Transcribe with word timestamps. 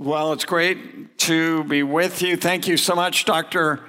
Well, 0.00 0.32
it's 0.32 0.44
great 0.44 1.18
to 1.18 1.64
be 1.64 1.82
with 1.82 2.22
you. 2.22 2.36
Thank 2.36 2.68
you 2.68 2.76
so 2.76 2.94
much, 2.94 3.24
Dr. 3.24 3.80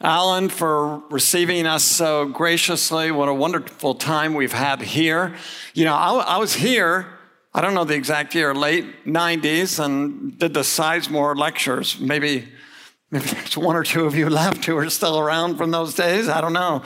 Allen, 0.00 0.48
for 0.48 0.98
receiving 1.10 1.66
us 1.66 1.82
so 1.82 2.26
graciously. 2.26 3.10
What 3.10 3.28
a 3.28 3.34
wonderful 3.34 3.96
time 3.96 4.34
we've 4.34 4.52
had 4.52 4.80
here. 4.80 5.34
You 5.74 5.84
know, 5.84 5.94
I, 5.96 6.18
I 6.18 6.36
was 6.36 6.54
here, 6.54 7.08
I 7.52 7.60
don't 7.62 7.74
know 7.74 7.82
the 7.82 7.96
exact 7.96 8.32
year, 8.32 8.54
late 8.54 9.06
90s, 9.06 9.84
and 9.84 10.38
did 10.38 10.54
the 10.54 10.60
Sizemore 10.60 11.36
lectures. 11.36 11.98
Maybe, 11.98 12.46
maybe 13.10 13.26
there's 13.26 13.58
one 13.58 13.74
or 13.74 13.82
two 13.82 14.06
of 14.06 14.14
you 14.14 14.30
left 14.30 14.66
who 14.66 14.76
are 14.76 14.88
still 14.88 15.18
around 15.18 15.56
from 15.56 15.72
those 15.72 15.94
days. 15.94 16.28
I 16.28 16.40
don't 16.40 16.52
know. 16.52 16.84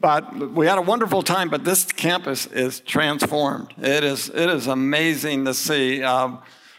But 0.00 0.50
we 0.50 0.66
had 0.66 0.78
a 0.78 0.82
wonderful 0.82 1.22
time, 1.22 1.48
but 1.48 1.64
this 1.64 1.84
campus 1.84 2.46
is 2.46 2.80
transformed. 2.80 3.72
It 3.78 4.02
is, 4.02 4.30
it 4.30 4.50
is 4.50 4.66
amazing 4.66 5.44
to 5.44 5.54
see. 5.54 6.02
Uh, 6.02 6.38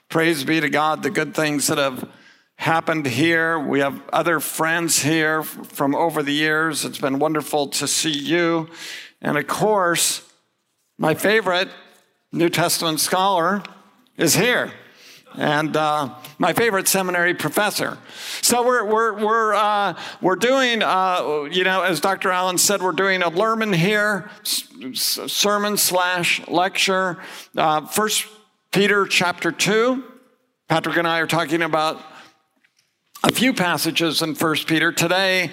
praise 0.10 0.44
be 0.44 0.60
to 0.60 0.70
God, 0.70 1.04
the 1.04 1.10
good 1.10 1.36
things 1.36 1.68
that 1.68 1.78
have 1.78 2.10
happened 2.56 3.06
here. 3.06 3.60
We 3.60 3.80
have 3.82 4.02
other 4.12 4.40
friends 4.40 5.00
here 5.00 5.44
from 5.44 5.96
over 5.96 6.24
the 6.24 6.34
years. 6.34 6.86
It's 6.86 7.00
been 7.00 7.20
wonderful 7.20 7.68
to 7.70 7.88
see 7.88 8.18
you. 8.18 8.70
And 9.22 9.38
of 9.38 9.48
course, 9.48 10.22
my 10.98 11.14
favorite 11.14 11.70
New 12.32 12.50
Testament 12.50 13.00
scholar 13.00 13.64
is 14.18 14.36
here. 14.36 14.72
And 15.36 15.76
uh, 15.76 16.16
my 16.40 16.54
favorite 16.54 16.88
seminary 16.88 17.36
professor. 17.36 17.98
So 18.42 18.66
we're, 18.66 18.86
we're, 18.86 19.14
we're, 19.14 19.54
uh, 19.54 20.00
we're 20.20 20.36
doing, 20.36 20.82
uh, 20.82 21.48
you 21.52 21.64
know, 21.64 21.84
as 21.84 22.00
Dr. 22.00 22.32
Allen 22.32 22.58
said, 22.58 22.82
we're 22.82 22.92
doing 22.94 23.22
a 23.22 23.30
Lerman 23.30 23.76
here, 23.76 24.32
sermon 24.94 25.78
slash 25.78 26.48
lecture. 26.48 27.20
Uh, 27.56 27.86
First 27.86 28.26
Peter 28.78 29.08
chapter 29.08 29.52
2. 29.52 30.04
Patrick 30.70 30.98
and 30.98 31.08
I 31.08 31.18
are 31.18 31.26
talking 31.26 31.64
about 31.64 32.00
a 33.24 33.32
few 33.32 33.52
passages 33.52 34.22
in 34.22 34.36
1 34.36 34.56
Peter. 34.68 34.92
Today, 34.92 35.50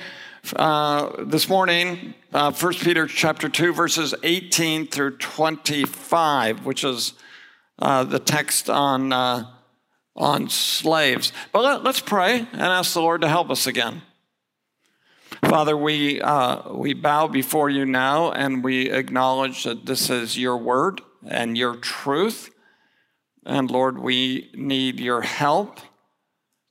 uh, 0.56 1.24
this 1.24 1.48
morning, 1.48 2.12
uh, 2.34 2.52
1 2.52 2.74
Peter 2.74 3.06
chapter 3.06 3.48
2, 3.48 3.72
verses 3.72 4.14
18 4.22 4.88
through 4.88 5.16
25, 5.16 6.66
which 6.66 6.84
is 6.84 7.14
uh, 7.78 8.04
the 8.04 8.18
text 8.18 8.68
on, 8.68 9.10
uh, 9.10 9.46
on 10.14 10.50
slaves. 10.50 11.32
But 11.50 11.62
let, 11.62 11.86
us 11.86 12.00
pray 12.00 12.40
and 12.40 12.60
ask 12.60 12.92
the 12.92 13.00
Lord 13.00 13.22
to 13.22 13.28
help 13.28 13.48
us 13.48 13.66
again. 13.66 14.02
Father, 15.46 15.78
we, 15.78 16.20
uh, 16.20 16.74
we 16.74 16.92
bow 16.92 17.26
before 17.28 17.70
you 17.70 17.86
now 17.86 18.32
and 18.32 18.62
we 18.62 18.90
acknowledge 18.90 19.64
that 19.64 19.86
this 19.86 20.10
is 20.10 20.36
your 20.36 20.58
word 20.58 21.00
and 21.26 21.56
your 21.56 21.76
truth. 21.76 22.50
And 23.44 23.70
Lord, 23.70 23.98
we 23.98 24.50
need 24.54 25.00
your 25.00 25.20
help 25.22 25.80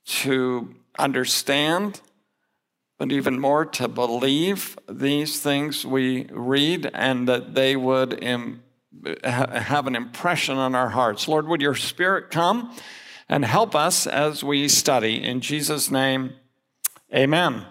to 0.06 0.74
understand, 0.98 2.00
but 2.98 3.12
even 3.12 3.38
more 3.38 3.64
to 3.64 3.88
believe 3.88 4.78
these 4.88 5.40
things 5.40 5.86
we 5.86 6.26
read 6.30 6.90
and 6.92 7.28
that 7.28 7.54
they 7.54 7.76
would 7.76 8.22
Im- 8.22 8.62
have 9.22 9.86
an 9.86 9.96
impression 9.96 10.56
on 10.56 10.74
our 10.74 10.90
hearts. 10.90 11.28
Lord, 11.28 11.46
would 11.48 11.60
your 11.60 11.74
Spirit 11.74 12.30
come 12.30 12.74
and 13.28 13.44
help 13.44 13.74
us 13.74 14.06
as 14.06 14.42
we 14.42 14.68
study? 14.68 15.22
In 15.22 15.40
Jesus' 15.40 15.90
name, 15.90 16.34
amen. 17.14 17.66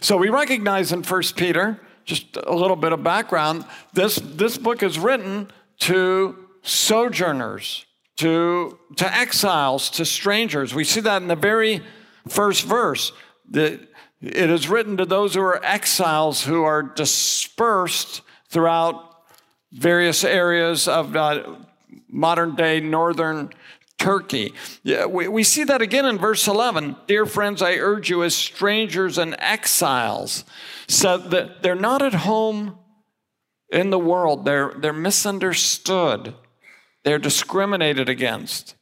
So 0.00 0.16
we 0.16 0.28
recognize 0.28 0.92
in 0.92 1.02
1 1.02 1.22
Peter, 1.36 1.80
just 2.04 2.36
a 2.36 2.54
little 2.54 2.76
bit 2.76 2.92
of 2.92 3.02
background, 3.02 3.64
this, 3.92 4.16
this 4.16 4.56
book 4.56 4.82
is 4.82 4.98
written 4.98 5.50
to 5.80 6.45
sojourners 6.66 7.86
to, 8.16 8.78
to 8.96 9.14
exiles, 9.14 9.88
to 9.90 10.04
strangers. 10.04 10.74
We 10.74 10.84
see 10.84 11.00
that 11.00 11.22
in 11.22 11.28
the 11.28 11.36
very 11.36 11.82
first 12.28 12.64
verse. 12.64 13.12
It 13.52 13.88
is 14.20 14.68
written 14.68 14.96
to 14.96 15.06
those 15.06 15.34
who 15.34 15.42
are 15.42 15.64
exiles 15.64 16.44
who 16.44 16.64
are 16.64 16.82
dispersed 16.82 18.22
throughout 18.48 19.22
various 19.72 20.24
areas 20.24 20.88
of 20.88 21.14
uh, 21.14 21.56
modern 22.08 22.54
day 22.54 22.80
northern 22.80 23.50
Turkey. 23.98 24.52
Yeah, 24.82 25.06
we, 25.06 25.28
we 25.28 25.42
see 25.42 25.64
that 25.64 25.80
again 25.80 26.04
in 26.04 26.18
verse 26.18 26.46
11. 26.46 26.96
Dear 27.06 27.26
friends, 27.26 27.62
I 27.62 27.74
urge 27.74 28.10
you 28.10 28.22
as 28.24 28.34
strangers 28.34 29.18
and 29.18 29.34
exiles, 29.38 30.44
so 30.86 31.16
that 31.16 31.62
they're 31.62 31.74
not 31.74 32.02
at 32.02 32.14
home 32.14 32.78
in 33.70 33.90
the 33.90 33.98
world, 33.98 34.44
they're, 34.44 34.74
they're 34.78 34.92
misunderstood. 34.92 36.34
They're 37.06 37.20
discriminated 37.20 38.08
against. 38.08 38.74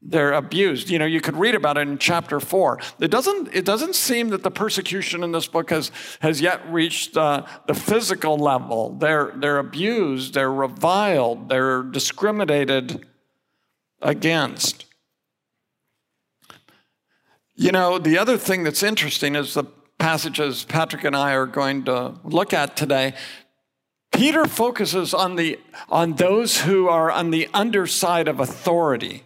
They're 0.00 0.34
abused. 0.34 0.88
You 0.88 1.00
know, 1.00 1.04
you 1.04 1.20
could 1.20 1.36
read 1.36 1.56
about 1.56 1.76
it 1.76 1.88
in 1.88 1.98
chapter 1.98 2.38
four. 2.38 2.78
It 3.00 3.10
doesn't, 3.10 3.52
it 3.52 3.64
doesn't 3.64 3.96
seem 3.96 4.28
that 4.28 4.44
the 4.44 4.52
persecution 4.52 5.24
in 5.24 5.32
this 5.32 5.48
book 5.48 5.70
has, 5.70 5.90
has 6.20 6.40
yet 6.40 6.60
reached 6.72 7.16
uh, 7.16 7.44
the 7.66 7.74
physical 7.74 8.38
level. 8.38 8.94
They're, 8.94 9.32
they're 9.34 9.58
abused, 9.58 10.34
they're 10.34 10.52
reviled, 10.52 11.48
they're 11.48 11.82
discriminated 11.82 13.04
against. 14.00 14.86
You 17.56 17.72
know, 17.72 17.98
the 17.98 18.16
other 18.16 18.38
thing 18.38 18.62
that's 18.62 18.84
interesting 18.84 19.34
is 19.34 19.54
the 19.54 19.64
passages 19.98 20.62
Patrick 20.62 21.02
and 21.02 21.16
I 21.16 21.32
are 21.32 21.46
going 21.46 21.84
to 21.86 22.14
look 22.22 22.52
at 22.52 22.76
today 22.76 23.14
Peter 24.12 24.44
focuses 24.44 25.14
on, 25.14 25.36
the, 25.36 25.58
on 25.88 26.14
those 26.14 26.60
who 26.60 26.88
are 26.88 27.10
on 27.10 27.30
the 27.30 27.48
underside 27.52 28.28
of 28.28 28.38
authority. 28.40 29.24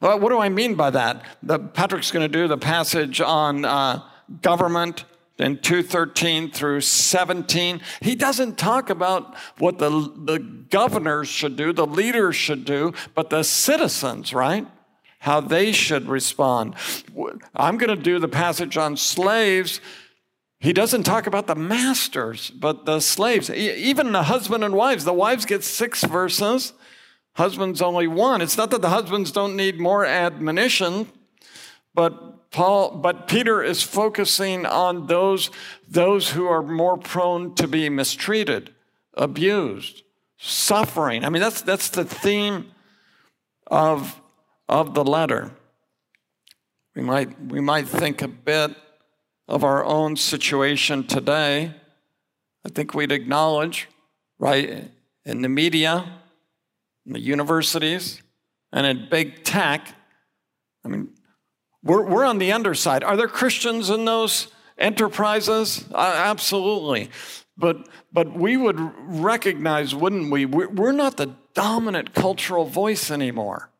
Well, 0.00 0.20
what 0.20 0.28
do 0.28 0.38
I 0.38 0.50
mean 0.50 0.74
by 0.74 0.90
that? 0.90 1.24
The, 1.42 1.58
Patrick's 1.58 2.10
going 2.10 2.30
to 2.30 2.38
do 2.38 2.46
the 2.46 2.58
passage 2.58 3.20
on 3.20 3.64
uh, 3.64 4.02
government 4.42 5.04
in 5.38 5.58
213 5.58 6.50
through 6.50 6.80
17. 6.82 7.80
He 8.00 8.14
doesn't 8.14 8.58
talk 8.58 8.90
about 8.90 9.34
what 9.58 9.78
the, 9.78 9.90
the 9.90 10.38
governors 10.38 11.28
should 11.28 11.56
do, 11.56 11.72
the 11.72 11.86
leaders 11.86 12.36
should 12.36 12.64
do, 12.64 12.92
but 13.14 13.30
the 13.30 13.42
citizens, 13.42 14.32
right? 14.32 14.66
How 15.20 15.40
they 15.40 15.72
should 15.72 16.08
respond. 16.08 16.74
I'm 17.54 17.78
going 17.78 17.96
to 17.96 18.02
do 18.02 18.18
the 18.18 18.28
passage 18.28 18.76
on 18.76 18.96
slaves 18.96 19.80
he 20.58 20.72
doesn't 20.72 21.02
talk 21.02 21.26
about 21.26 21.46
the 21.46 21.54
masters, 21.54 22.50
but 22.50 22.86
the 22.86 23.00
slaves. 23.00 23.50
Even 23.50 24.12
the 24.12 24.24
husband 24.24 24.64
and 24.64 24.74
wives. 24.74 25.04
The 25.04 25.12
wives 25.12 25.44
get 25.44 25.62
six 25.62 26.02
verses, 26.02 26.72
husbands 27.34 27.82
only 27.82 28.06
one. 28.06 28.40
It's 28.40 28.56
not 28.56 28.70
that 28.70 28.80
the 28.80 28.88
husbands 28.88 29.30
don't 29.32 29.54
need 29.54 29.78
more 29.78 30.06
admonition, 30.06 31.08
but 31.94 32.50
Paul, 32.50 32.96
but 32.96 33.28
Peter 33.28 33.62
is 33.62 33.82
focusing 33.82 34.64
on 34.64 35.08
those, 35.08 35.50
those 35.88 36.30
who 36.30 36.46
are 36.46 36.62
more 36.62 36.96
prone 36.96 37.54
to 37.56 37.68
be 37.68 37.90
mistreated, 37.90 38.72
abused, 39.12 40.04
suffering. 40.38 41.22
I 41.22 41.28
mean, 41.28 41.42
that's, 41.42 41.60
that's 41.60 41.90
the 41.90 42.04
theme 42.04 42.72
of, 43.66 44.20
of 44.70 44.94
the 44.94 45.04
letter. 45.04 45.50
We 46.94 47.02
might, 47.02 47.38
we 47.44 47.60
might 47.60 47.88
think 47.88 48.22
a 48.22 48.28
bit 48.28 48.74
of 49.48 49.64
our 49.64 49.84
own 49.84 50.16
situation 50.16 51.06
today, 51.06 51.72
I 52.64 52.68
think 52.68 52.94
we'd 52.94 53.12
acknowledge, 53.12 53.88
right, 54.38 54.90
in 55.24 55.42
the 55.42 55.48
media, 55.48 56.04
in 57.06 57.12
the 57.12 57.20
universities, 57.20 58.22
and 58.72 58.86
in 58.86 59.08
big 59.08 59.44
tech, 59.44 59.94
I 60.84 60.88
mean, 60.88 61.10
we're, 61.82 62.02
we're 62.02 62.24
on 62.24 62.38
the 62.38 62.52
underside. 62.52 63.04
Are 63.04 63.16
there 63.16 63.28
Christians 63.28 63.90
in 63.90 64.04
those 64.04 64.48
enterprises? 64.76 65.84
Uh, 65.92 66.14
absolutely. 66.16 67.10
But, 67.56 67.88
but 68.12 68.36
we 68.36 68.56
would 68.56 68.78
recognize, 68.78 69.94
wouldn't 69.94 70.30
we? 70.30 70.46
We're, 70.46 70.68
we're 70.68 70.92
not 70.92 71.16
the 71.16 71.34
dominant 71.54 72.14
cultural 72.14 72.66
voice 72.66 73.10
anymore. 73.10 73.70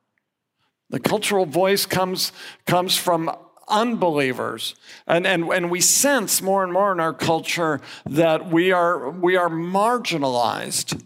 The 0.88 1.00
cultural 1.00 1.47
voice 1.47 1.84
comes, 1.84 2.33
comes 2.65 2.97
from 2.97 3.36
unbelievers. 3.68 4.74
And, 5.07 5.27
and, 5.27 5.45
and 5.48 5.71
we 5.71 5.80
sense 5.80 6.41
more 6.42 6.63
and 6.63 6.72
more 6.72 6.92
in 6.92 7.01
our 7.01 7.13
culture 7.13 7.80
that 8.07 8.51
we 8.51 8.72
are, 8.72 9.10
we 9.10 9.36
are 9.36 9.48
marginalized. 9.48 11.03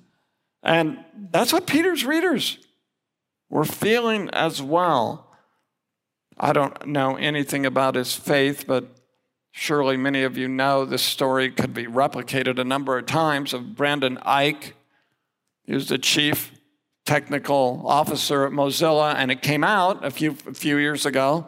And 0.62 0.99
that's 1.31 1.53
what 1.53 1.67
Peter's 1.67 2.05
readers 2.05 2.59
were 3.49 3.65
feeling 3.65 4.29
as 4.31 4.62
well. 4.62 5.27
I 6.39 6.53
don't 6.53 6.87
know 6.87 7.17
anything 7.17 7.67
about 7.67 7.95
his 7.95 8.15
faith, 8.15 8.65
but 8.67 8.87
surely 9.51 9.97
many 9.97 10.23
of 10.23 10.37
you 10.37 10.49
know 10.49 10.85
this 10.85 11.03
story 11.03 11.51
could 11.51 11.75
be 11.75 11.87
replicated 11.87 12.59
a 12.59 12.65
number 12.65 12.97
of 12.97 13.06
times 13.06 13.53
of 13.53 13.75
Brendan 13.75 14.17
Eich. 14.19 14.73
He 15.65 15.75
was 15.75 15.89
the 15.89 15.99
chief 15.99 16.53
technical 17.05 17.83
officer 17.87 18.47
at 18.47 18.53
Mozilla, 18.53 19.15
and 19.15 19.31
it 19.31 19.43
came 19.43 19.65
out 19.65 20.05
a 20.05 20.11
few, 20.11 20.37
a 20.47 20.55
few 20.55 20.77
years 20.77 21.05
ago 21.05 21.47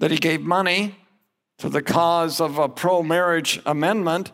that 0.00 0.10
he 0.10 0.18
gave 0.18 0.40
money 0.40 0.96
to 1.58 1.68
the 1.68 1.82
cause 1.82 2.40
of 2.40 2.58
a 2.58 2.68
pro 2.68 3.02
marriage 3.02 3.60
amendment 3.64 4.32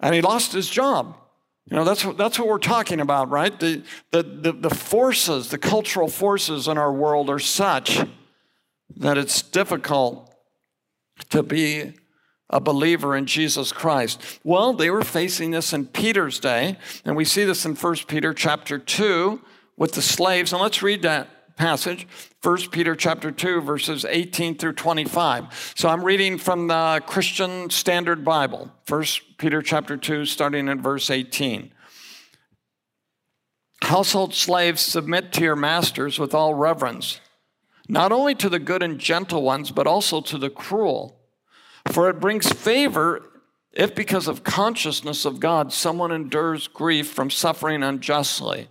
and 0.00 0.14
he 0.14 0.20
lost 0.20 0.52
his 0.52 0.68
job. 0.68 1.16
You 1.70 1.76
know, 1.76 1.84
that's, 1.84 2.02
that's 2.16 2.38
what 2.38 2.48
we're 2.48 2.58
talking 2.58 2.98
about, 2.98 3.30
right? 3.30 3.58
The, 3.60 3.84
the, 4.10 4.22
the, 4.24 4.52
the 4.52 4.70
forces, 4.70 5.48
the 5.48 5.58
cultural 5.58 6.08
forces 6.08 6.66
in 6.66 6.76
our 6.76 6.92
world 6.92 7.30
are 7.30 7.38
such 7.38 8.00
that 8.96 9.16
it's 9.16 9.42
difficult 9.42 10.34
to 11.30 11.42
be 11.42 11.94
a 12.50 12.60
believer 12.60 13.16
in 13.16 13.26
Jesus 13.26 13.72
Christ? 13.72 14.40
Well, 14.44 14.74
they 14.74 14.90
were 14.90 15.02
facing 15.02 15.52
this 15.52 15.72
in 15.72 15.86
Peter's 15.86 16.38
day, 16.38 16.76
and 17.04 17.16
we 17.16 17.24
see 17.24 17.44
this 17.44 17.64
in 17.64 17.74
1 17.74 17.96
Peter 18.06 18.34
chapter 18.34 18.78
2 18.78 19.40
with 19.76 19.92
the 19.92 20.02
slaves. 20.02 20.52
And 20.52 20.60
let's 20.60 20.82
read 20.82 21.02
that 21.02 21.28
passage. 21.62 22.08
1 22.42 22.70
Peter 22.72 22.96
chapter 22.96 23.30
2 23.30 23.60
verses 23.60 24.04
18 24.04 24.58
through 24.58 24.72
25. 24.72 25.74
So 25.76 25.88
I'm 25.88 26.02
reading 26.02 26.36
from 26.36 26.66
the 26.66 27.00
Christian 27.06 27.70
Standard 27.70 28.24
Bible. 28.24 28.72
1 28.88 29.04
Peter 29.38 29.62
chapter 29.62 29.96
2 29.96 30.24
starting 30.24 30.68
at 30.68 30.78
verse 30.78 31.08
18. 31.08 31.70
Household 33.82 34.34
slaves 34.34 34.80
submit 34.80 35.32
to 35.34 35.42
your 35.42 35.54
masters 35.54 36.18
with 36.18 36.34
all 36.34 36.52
reverence, 36.52 37.20
not 37.88 38.10
only 38.10 38.34
to 38.34 38.48
the 38.48 38.58
good 38.58 38.82
and 38.82 38.98
gentle 38.98 39.42
ones, 39.42 39.70
but 39.70 39.86
also 39.86 40.20
to 40.20 40.38
the 40.38 40.50
cruel. 40.50 41.20
For 41.92 42.10
it 42.10 42.18
brings 42.18 42.52
favor 42.52 43.22
if, 43.72 43.94
because 43.94 44.26
of 44.26 44.42
consciousness 44.42 45.24
of 45.24 45.38
God, 45.38 45.72
someone 45.72 46.10
endures 46.10 46.66
grief 46.66 47.08
from 47.08 47.30
suffering 47.30 47.84
unjustly. 47.84 48.66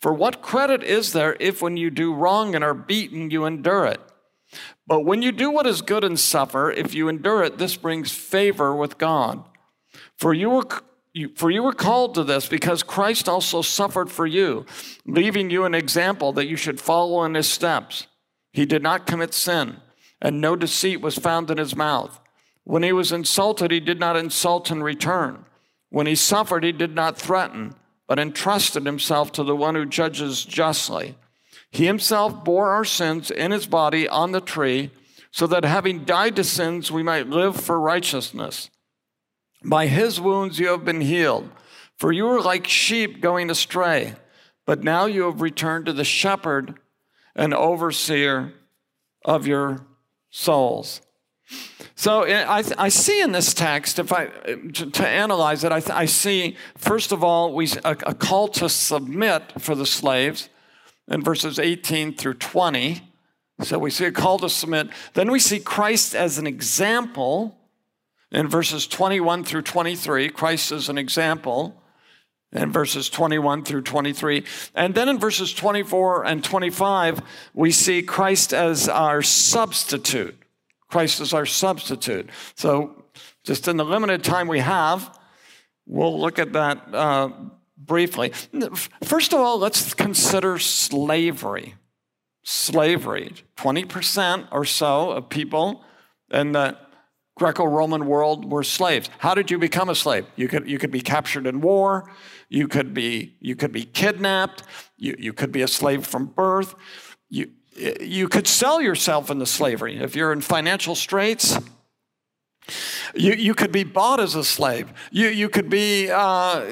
For 0.00 0.12
what 0.12 0.42
credit 0.42 0.82
is 0.82 1.12
there 1.12 1.36
if, 1.40 1.62
when 1.62 1.76
you 1.76 1.90
do 1.90 2.14
wrong 2.14 2.54
and 2.54 2.62
are 2.62 2.74
beaten, 2.74 3.30
you 3.30 3.44
endure 3.44 3.86
it? 3.86 4.00
But 4.86 5.00
when 5.00 5.22
you 5.22 5.32
do 5.32 5.50
what 5.50 5.66
is 5.66 5.82
good 5.82 6.04
and 6.04 6.18
suffer, 6.18 6.70
if 6.70 6.94
you 6.94 7.08
endure 7.08 7.42
it, 7.42 7.58
this 7.58 7.76
brings 7.76 8.12
favor 8.12 8.74
with 8.74 8.98
God. 8.98 9.44
For 10.16 10.32
you 10.32 10.50
were 10.50 10.66
for 11.34 11.50
you 11.50 11.62
were 11.62 11.72
called 11.72 12.14
to 12.14 12.24
this 12.24 12.46
because 12.46 12.82
Christ 12.82 13.26
also 13.26 13.62
suffered 13.62 14.10
for 14.10 14.26
you, 14.26 14.66
leaving 15.06 15.48
you 15.48 15.64
an 15.64 15.74
example 15.74 16.32
that 16.34 16.46
you 16.46 16.56
should 16.56 16.78
follow 16.78 17.24
in 17.24 17.34
his 17.34 17.48
steps. 17.48 18.06
He 18.52 18.66
did 18.66 18.82
not 18.82 19.06
commit 19.06 19.32
sin, 19.32 19.78
and 20.20 20.42
no 20.42 20.56
deceit 20.56 21.00
was 21.00 21.16
found 21.16 21.50
in 21.50 21.56
his 21.56 21.74
mouth. 21.74 22.20
When 22.64 22.82
he 22.82 22.92
was 22.92 23.12
insulted, 23.12 23.70
he 23.70 23.80
did 23.80 23.98
not 23.98 24.16
insult 24.16 24.70
in 24.70 24.82
return. 24.82 25.46
When 25.88 26.06
he 26.06 26.14
suffered, 26.14 26.64
he 26.64 26.72
did 26.72 26.94
not 26.94 27.16
threaten, 27.16 27.76
but 28.06 28.18
entrusted 28.18 28.86
himself 28.86 29.32
to 29.32 29.42
the 29.42 29.56
one 29.56 29.74
who 29.74 29.84
judges 29.86 30.44
justly. 30.44 31.16
He 31.70 31.86
himself 31.86 32.44
bore 32.44 32.70
our 32.70 32.84
sins 32.84 33.30
in 33.30 33.50
his 33.50 33.66
body 33.66 34.08
on 34.08 34.32
the 34.32 34.40
tree, 34.40 34.90
so 35.30 35.46
that 35.48 35.64
having 35.64 36.04
died 36.04 36.36
to 36.36 36.44
sins, 36.44 36.90
we 36.90 37.02
might 37.02 37.28
live 37.28 37.60
for 37.60 37.78
righteousness. 37.78 38.70
By 39.62 39.86
his 39.86 40.20
wounds 40.20 40.58
you 40.58 40.68
have 40.68 40.84
been 40.84 41.00
healed, 41.00 41.50
for 41.98 42.12
you 42.12 42.24
were 42.24 42.40
like 42.40 42.66
sheep 42.66 43.20
going 43.20 43.50
astray, 43.50 44.14
but 44.64 44.84
now 44.84 45.06
you 45.06 45.24
have 45.24 45.40
returned 45.40 45.86
to 45.86 45.92
the 45.92 46.04
shepherd 46.04 46.78
and 47.34 47.52
overseer 47.52 48.54
of 49.24 49.46
your 49.46 49.84
souls. 50.30 51.00
So 51.98 52.24
I, 52.26 52.62
I, 52.76 52.88
see 52.90 53.22
in 53.22 53.32
this 53.32 53.54
text, 53.54 53.98
if 53.98 54.12
I 54.12 54.26
to, 54.26 54.90
to 54.90 55.08
analyze 55.08 55.64
it, 55.64 55.72
I, 55.72 55.82
I, 55.90 56.04
see 56.04 56.58
first 56.76 57.10
of 57.10 57.24
all 57.24 57.54
we 57.54 57.68
a, 57.84 57.92
a, 57.92 58.14
call 58.14 58.48
to 58.48 58.68
submit 58.68 59.58
for 59.58 59.74
the 59.74 59.86
slaves 59.86 60.50
in 61.08 61.22
verses 61.22 61.58
18 61.58 62.14
through 62.14 62.34
20. 62.34 63.00
So 63.62 63.78
we 63.78 63.90
see 63.90 64.04
a 64.04 64.12
call 64.12 64.38
to 64.40 64.50
submit. 64.50 64.90
Then 65.14 65.30
we 65.30 65.38
see 65.38 65.58
Christ 65.58 66.14
as 66.14 66.36
an 66.36 66.46
example 66.46 67.58
in 68.30 68.46
verses 68.46 68.86
21 68.86 69.44
through 69.44 69.62
23. 69.62 70.28
Christ 70.28 70.72
is 70.72 70.90
an 70.90 70.98
example 70.98 71.82
in 72.52 72.72
verses 72.72 73.08
21 73.08 73.64
through 73.64 73.82
23. 73.82 74.44
And 74.74 74.94
then 74.94 75.08
in 75.08 75.18
verses 75.18 75.54
24 75.54 76.26
and 76.26 76.44
25, 76.44 77.22
we 77.54 77.70
see 77.70 78.02
Christ 78.02 78.52
as 78.52 78.86
our 78.86 79.22
substitute. 79.22 80.36
Christ 80.88 81.20
is 81.20 81.32
our 81.32 81.46
substitute. 81.46 82.30
So, 82.54 83.04
just 83.44 83.68
in 83.68 83.76
the 83.76 83.84
limited 83.84 84.22
time 84.22 84.48
we 84.48 84.60
have, 84.60 85.18
we'll 85.86 86.20
look 86.20 86.38
at 86.38 86.52
that 86.52 86.94
uh, 86.94 87.30
briefly. 87.76 88.32
First 89.04 89.32
of 89.32 89.40
all, 89.40 89.58
let's 89.58 89.94
consider 89.94 90.58
slavery. 90.58 91.74
Slavery. 92.42 93.32
20% 93.56 94.48
or 94.52 94.64
so 94.64 95.10
of 95.10 95.28
people 95.28 95.82
in 96.30 96.52
the 96.52 96.76
Greco 97.36 97.64
Roman 97.64 98.06
world 98.06 98.50
were 98.50 98.62
slaves. 98.62 99.10
How 99.18 99.34
did 99.34 99.50
you 99.50 99.58
become 99.58 99.88
a 99.88 99.94
slave? 99.94 100.26
You 100.36 100.48
could, 100.48 100.68
you 100.68 100.78
could 100.78 100.90
be 100.90 101.02
captured 101.02 101.46
in 101.46 101.60
war, 101.60 102.10
you 102.48 102.66
could 102.66 102.94
be, 102.94 103.36
you 103.40 103.54
could 103.54 103.72
be 103.72 103.84
kidnapped, 103.84 104.62
you, 104.96 105.14
you 105.18 105.32
could 105.32 105.52
be 105.52 105.62
a 105.62 105.68
slave 105.68 106.06
from 106.06 106.26
birth. 106.26 106.74
You, 107.28 107.50
you 107.76 108.28
could 108.28 108.46
sell 108.46 108.80
yourself 108.80 109.30
into 109.30 109.46
slavery. 109.46 109.98
If 109.98 110.16
you're 110.16 110.32
in 110.32 110.40
financial 110.40 110.94
straits, 110.94 111.58
you, 113.14 113.32
you 113.32 113.54
could 113.54 113.72
be 113.72 113.84
bought 113.84 114.20
as 114.20 114.34
a 114.34 114.44
slave. 114.44 114.92
You, 115.10 115.28
you 115.28 115.48
could 115.48 115.70
be 115.70 116.10
uh, 116.10 116.64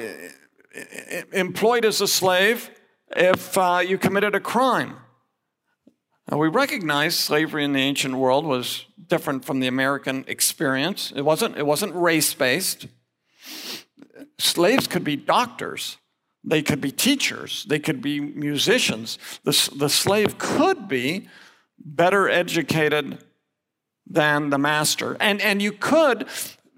employed 1.31 1.85
as 1.85 2.01
a 2.01 2.07
slave 2.07 2.69
if 3.15 3.57
uh, 3.57 3.81
you 3.85 3.97
committed 3.97 4.35
a 4.35 4.39
crime. 4.39 4.97
Now, 6.29 6.37
we 6.37 6.47
recognize 6.47 7.15
slavery 7.15 7.63
in 7.63 7.73
the 7.73 7.81
ancient 7.81 8.15
world 8.15 8.45
was 8.45 8.85
different 9.07 9.45
from 9.45 9.59
the 9.59 9.67
American 9.67 10.25
experience. 10.27 11.13
It 11.15 11.21
wasn't, 11.21 11.57
it 11.57 11.65
wasn't 11.65 11.93
race 11.93 12.33
based. 12.33 12.87
Slaves 14.39 14.87
could 14.87 15.03
be 15.03 15.15
doctors, 15.15 15.97
they 16.45 16.61
could 16.61 16.79
be 16.79 16.91
teachers, 16.91 17.65
they 17.67 17.79
could 17.79 18.01
be 18.01 18.19
musicians. 18.19 19.17
The, 19.43 19.69
the 19.75 19.89
slave 19.89 20.37
could 20.37 20.87
be 20.87 21.27
better 21.79 22.29
educated 22.29 23.23
than 24.07 24.51
the 24.51 24.59
master. 24.59 25.17
And, 25.19 25.41
and 25.41 25.61
you 25.61 25.71
could, 25.71 26.27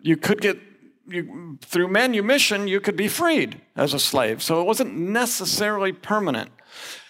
you 0.02 0.16
could 0.16 0.40
get, 0.40 0.58
you, 1.08 1.60
through 1.62 1.90
manumission, 1.90 2.68
you 2.68 2.80
could 2.80 2.96
be 2.96 3.10
freed 3.10 3.62
as 3.76 3.94
a 3.94 4.00
slave. 4.00 4.42
So 4.42 4.62
it 4.62 4.64
wasn't 4.66 4.96
necessarily 4.96 5.92
permanent. 5.92 6.50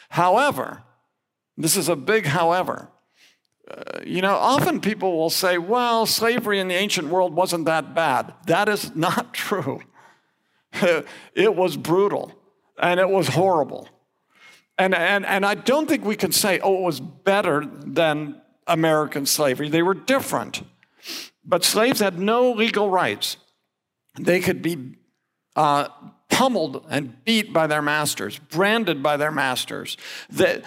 However, 0.09 0.83
this 1.57 1.77
is 1.77 1.89
a 1.89 1.95
big 1.95 2.25
however. 2.25 2.89
Uh, 3.69 3.99
you 4.03 4.21
know, 4.21 4.35
often 4.35 4.79
people 4.79 5.15
will 5.15 5.29
say, 5.29 5.57
well, 5.57 6.05
slavery 6.05 6.59
in 6.59 6.67
the 6.67 6.75
ancient 6.75 7.09
world 7.09 7.35
wasn't 7.35 7.65
that 7.65 7.93
bad. 7.93 8.33
That 8.47 8.67
is 8.67 8.95
not 8.95 9.33
true. 9.33 9.81
it 11.33 11.55
was 11.55 11.77
brutal 11.77 12.36
and 12.77 12.99
it 12.99 13.09
was 13.09 13.29
horrible. 13.29 13.87
And, 14.77 14.93
and, 14.93 15.25
and 15.25 15.45
I 15.45 15.55
don't 15.55 15.87
think 15.87 16.05
we 16.05 16.15
can 16.15 16.31
say, 16.31 16.59
oh, 16.59 16.79
it 16.79 16.83
was 16.83 16.99
better 16.99 17.65
than 17.65 18.41
American 18.67 19.25
slavery. 19.25 19.69
They 19.69 19.81
were 19.81 19.95
different. 19.95 20.61
But 21.43 21.63
slaves 21.63 21.99
had 21.99 22.19
no 22.19 22.51
legal 22.51 22.89
rights. 22.89 23.37
They 24.19 24.39
could 24.39 24.61
be 24.61 24.97
uh, 25.55 25.87
pummeled 26.29 26.85
and 26.89 27.23
beat 27.23 27.53
by 27.53 27.65
their 27.67 27.81
masters, 27.81 28.37
branded 28.37 29.01
by 29.01 29.17
their 29.17 29.31
masters. 29.31 29.97
They, 30.29 30.61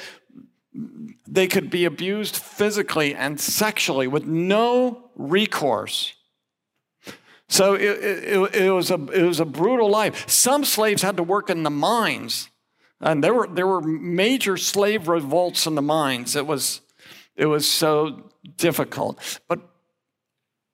they 1.29 1.47
could 1.47 1.71
be 1.71 1.85
abused 1.85 2.37
physically 2.37 3.15
and 3.15 3.41
sexually 3.41 4.09
with 4.09 4.25
no 4.25 5.11
recourse. 5.15 6.15
So 7.51 7.75
it, 7.75 7.83
it, 7.83 8.55
it, 8.55 8.71
was 8.71 8.93
a, 8.93 8.95
it 8.95 9.25
was 9.25 9.41
a 9.41 9.45
brutal 9.45 9.91
life. 9.91 10.29
Some 10.31 10.65
slaves 10.65 11.03
had 11.03 11.17
to 11.17 11.25
work 11.25 11.51
in 11.51 11.65
the 11.65 11.71
mines, 11.71 12.49
and 13.01 13.25
there 13.25 13.35
were, 13.35 13.49
there 13.49 13.67
were 13.67 13.81
major 13.81 14.57
slave 14.57 15.09
revolts 15.09 15.67
in 15.67 15.75
the 15.75 15.83
mines. 15.83 16.37
It 16.37 16.47
was, 16.47 16.81
it 17.35 17.47
was 17.47 17.69
so 17.69 18.31
difficult. 18.57 19.19
But, 19.49 19.69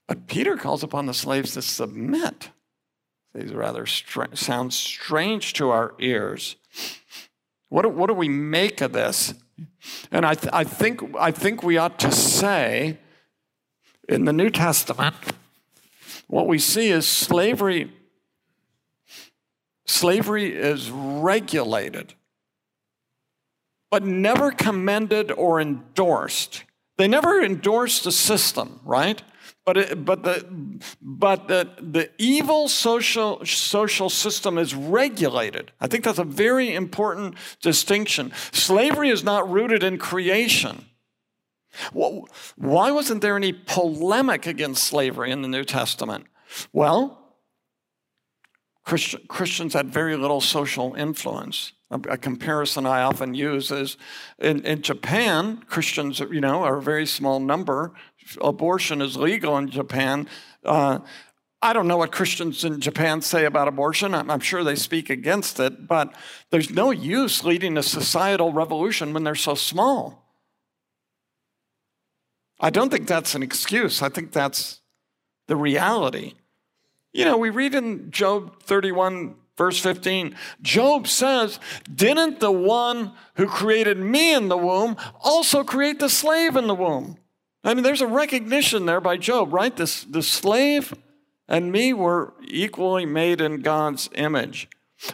but 0.07 0.27
Peter 0.27 0.59
calls 0.59 0.83
upon 0.83 1.07
the 1.07 1.15
slaves 1.15 1.55
to 1.55 1.63
submit. 1.63 2.51
These 3.35 3.55
rather 3.55 3.87
str- 3.87 4.35
sound 4.35 4.75
strange 4.75 5.55
to 5.55 5.71
our 5.71 5.95
ears. 5.99 6.57
What 7.71 7.83
do, 7.83 7.89
what 7.89 8.09
do 8.09 8.15
we 8.15 8.29
make 8.29 8.83
of 8.83 8.93
this? 8.93 9.33
And 10.13 10.27
I, 10.27 10.35
th- 10.35 10.53
I, 10.53 10.65
think, 10.65 11.03
I 11.19 11.31
think 11.31 11.63
we 11.63 11.79
ought 11.79 11.99
to 12.01 12.13
say 12.13 12.99
in 14.11 14.27
the 14.27 14.33
New 14.35 14.51
Testament, 14.51 15.15
what 16.27 16.47
we 16.47 16.59
see 16.59 16.91
is 16.91 17.07
slavery 17.07 17.93
slavery 19.87 20.53
is 20.53 20.91
regulated 20.91 22.15
but 23.91 24.05
never 24.05 24.51
commended 24.51 25.31
or 25.31 25.61
endorsed 25.61 26.65
they 26.99 27.07
never 27.07 27.43
endorsed 27.43 28.05
the 28.05 28.13
system 28.13 28.81
right 28.85 29.23
but, 29.67 29.77
it, 29.77 30.05
but, 30.05 30.23
the, 30.23 30.47
but 31.03 31.49
the, 31.49 31.69
the 31.81 32.09
evil 32.19 32.69
social, 32.69 33.45
social 33.45 34.09
system 34.09 34.59
is 34.59 34.77
regulated. 34.77 35.73
I 35.81 35.89
think 35.89 36.05
that's 36.05 36.21
a 36.21 36.25
very 36.25 36.73
important 36.73 37.35
distinction. 37.61 38.33
Slavery 38.53 39.11
is 39.11 39.25
not 39.25 39.51
rooted 39.51 39.83
in 39.83 39.99
creation. 39.99 40.87
Why 41.93 42.91
wasn't 42.91 43.23
there 43.23 43.37
any 43.37 43.53
polemic 43.53 44.47
against 44.47 44.85
slavery 44.85 45.31
in 45.31 45.43
the 45.43 45.49
New 45.49 45.65
Testament? 45.65 46.27
Well, 46.73 47.27
Christians 48.85 49.75
had 49.75 49.89
very 49.93 50.17
little 50.17 50.41
social 50.41 50.95
influence. 50.95 51.73
A, 51.91 52.01
a 52.11 52.17
comparison 52.17 52.87
I 52.87 53.03
often 53.03 53.35
use 53.35 53.73
is 53.73 53.97
in, 54.39 54.65
in 54.65 54.83
Japan, 54.83 55.63
Christians, 55.67 56.21
you 56.21 56.41
know, 56.41 56.63
are 56.63 56.77
a 56.77 56.83
very 56.83 57.07
small 57.07 57.41
number. 57.41 57.93
Abortion 58.41 59.03
is 59.03 59.17
legal 59.17 59.57
in 59.59 59.69
Japan. 59.69 60.29
Uh, 60.65 61.01
I 61.63 61.73
don't 61.73 61.89
know 61.89 61.97
what 61.97 62.13
Christians 62.13 62.65
in 62.65 62.81
Japan 62.81 63.23
say 63.23 63.45
about 63.45 63.67
abortion. 63.67 64.15
I'm, 64.15 64.31
I'm, 64.31 64.41
sure 64.41 64.63
they 64.63 64.77
speak 64.77 65.11
against 65.11 65.59
it, 65.59 65.89
but 65.89 66.15
there's 66.51 66.71
no 66.71 66.93
use 66.93 67.43
leading 67.43 67.77
a 67.77 67.83
societal 67.83 68.53
revolution 68.53 69.13
when 69.13 69.25
they're 69.25 69.35
so 69.35 69.55
small. 69.55 70.26
I 72.59 72.71
don't 72.71 72.91
think 72.91 73.07
that's 73.07 73.35
an 73.35 73.43
excuse. 73.43 74.03
I 74.03 74.09
think 74.09 74.33
that's 74.33 74.81
the 75.47 75.57
reality. 75.57 76.35
You 77.13 77.25
know, 77.25 77.37
we 77.37 77.51
read 77.51 77.75
in 77.75 78.11
Job 78.11 78.63
31, 78.63 79.37
verse 79.57 79.79
15, 79.79 80.37
Job 80.63 81.07
says, 81.07 81.59
Didn't 81.93 82.41
the 82.41 82.53
one 82.53 83.13
who 83.37 83.47
created 83.47 83.99
me 83.99 84.35
in 84.35 84.49
the 84.49 84.57
womb 84.57 84.97
also 85.23 85.65
create 85.65 85.99
the 85.99 86.09
slave 86.09 86.57
in 86.57 86.67
the 86.67 86.75
womb? 86.75 87.19
I 87.65 87.75
mean, 87.75 87.83
there's 87.83 88.03
a 88.03 88.07
recognition 88.07 88.87
there 88.87 89.01
by 89.01 89.17
Job, 89.17 89.53
right? 89.53 89.75
This, 89.75 90.05
the 90.05 90.23
slave 90.23 90.95
and 91.49 91.73
me 91.73 91.93
were 91.93 92.35
equally 92.43 93.07
made 93.07 93.41
in 93.41 93.61
God's 93.61 94.09
image. 94.15 94.69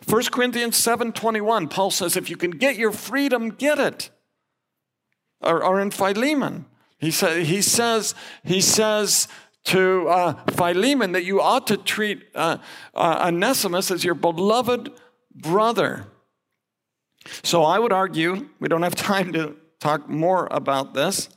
1 0.07 0.25
Corinthians 0.31 0.77
7:21, 0.77 1.71
Paul 1.71 1.91
says, 1.91 2.17
if 2.17 2.31
you 2.31 2.37
can 2.37 2.53
get 2.53 2.77
your 2.77 2.93
freedom, 2.93 3.51
get 3.51 3.79
it. 3.79 4.11
Or, 5.41 5.65
or 5.65 5.81
in 5.81 5.91
Philemon, 5.91 6.67
he, 7.03 7.11
sa- 7.11 7.35
he 7.35 7.61
says, 7.61 8.15
he 8.45 8.61
says 8.61 9.27
to 9.65 10.09
uh, 10.09 10.35
Philemon 10.53 11.13
that 11.13 11.25
you 11.25 11.41
ought 11.41 11.67
to 11.67 11.77
treat 11.77 12.23
uh, 12.37 12.59
uh, 12.95 13.25
Onesimus 13.27 13.91
as 13.91 14.05
your 14.05 14.15
beloved 14.15 14.93
brother. 15.35 16.07
So 17.43 17.65
I 17.65 17.81
would 17.81 17.93
argue, 17.93 18.49
we 18.61 18.69
don't 18.69 18.83
have 18.83 18.95
time 19.15 19.33
to 19.33 19.57
talk 19.81 20.09
more 20.09 20.47
about 20.53 20.95
this, 20.95 21.29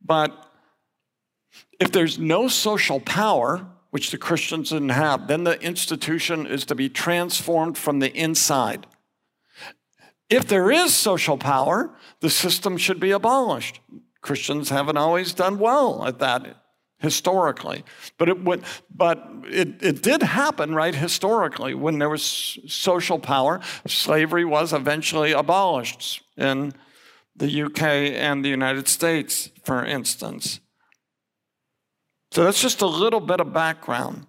but 0.00 0.48
if 1.80 1.90
there's 1.90 2.16
no 2.16 2.46
social 2.46 3.00
power, 3.00 3.66
which 3.90 4.12
the 4.12 4.18
Christians 4.18 4.70
didn't 4.70 4.90
have, 4.90 5.26
then 5.26 5.42
the 5.42 5.60
institution 5.60 6.46
is 6.46 6.64
to 6.66 6.76
be 6.76 6.88
transformed 6.88 7.76
from 7.76 7.98
the 7.98 8.12
inside. 8.12 8.86
If 10.30 10.46
there 10.46 10.70
is 10.70 10.94
social 10.94 11.36
power, 11.36 11.90
the 12.20 12.30
system 12.30 12.76
should 12.76 13.00
be 13.00 13.10
abolished. 13.10 13.80
Christians 14.24 14.70
haven't 14.70 14.96
always 14.96 15.34
done 15.34 15.58
well 15.58 16.06
at 16.06 16.18
that 16.18 16.56
historically. 16.98 17.84
But 18.16 18.30
it, 18.30 18.42
but 18.90 19.28
it, 19.44 19.82
it 19.82 20.02
did 20.02 20.22
happen, 20.22 20.74
right, 20.74 20.94
historically. 20.94 21.74
When 21.74 21.98
there 21.98 22.08
was 22.08 22.58
social 22.66 23.18
power, 23.18 23.60
slavery 23.86 24.46
was 24.46 24.72
eventually 24.72 25.32
abolished 25.32 26.22
in 26.38 26.72
the 27.36 27.64
UK 27.64 27.82
and 27.82 28.42
the 28.42 28.48
United 28.48 28.88
States, 28.88 29.50
for 29.62 29.84
instance. 29.84 30.60
So 32.32 32.44
that's 32.44 32.62
just 32.62 32.80
a 32.80 32.86
little 32.86 33.20
bit 33.20 33.40
of 33.40 33.52
background. 33.52 34.26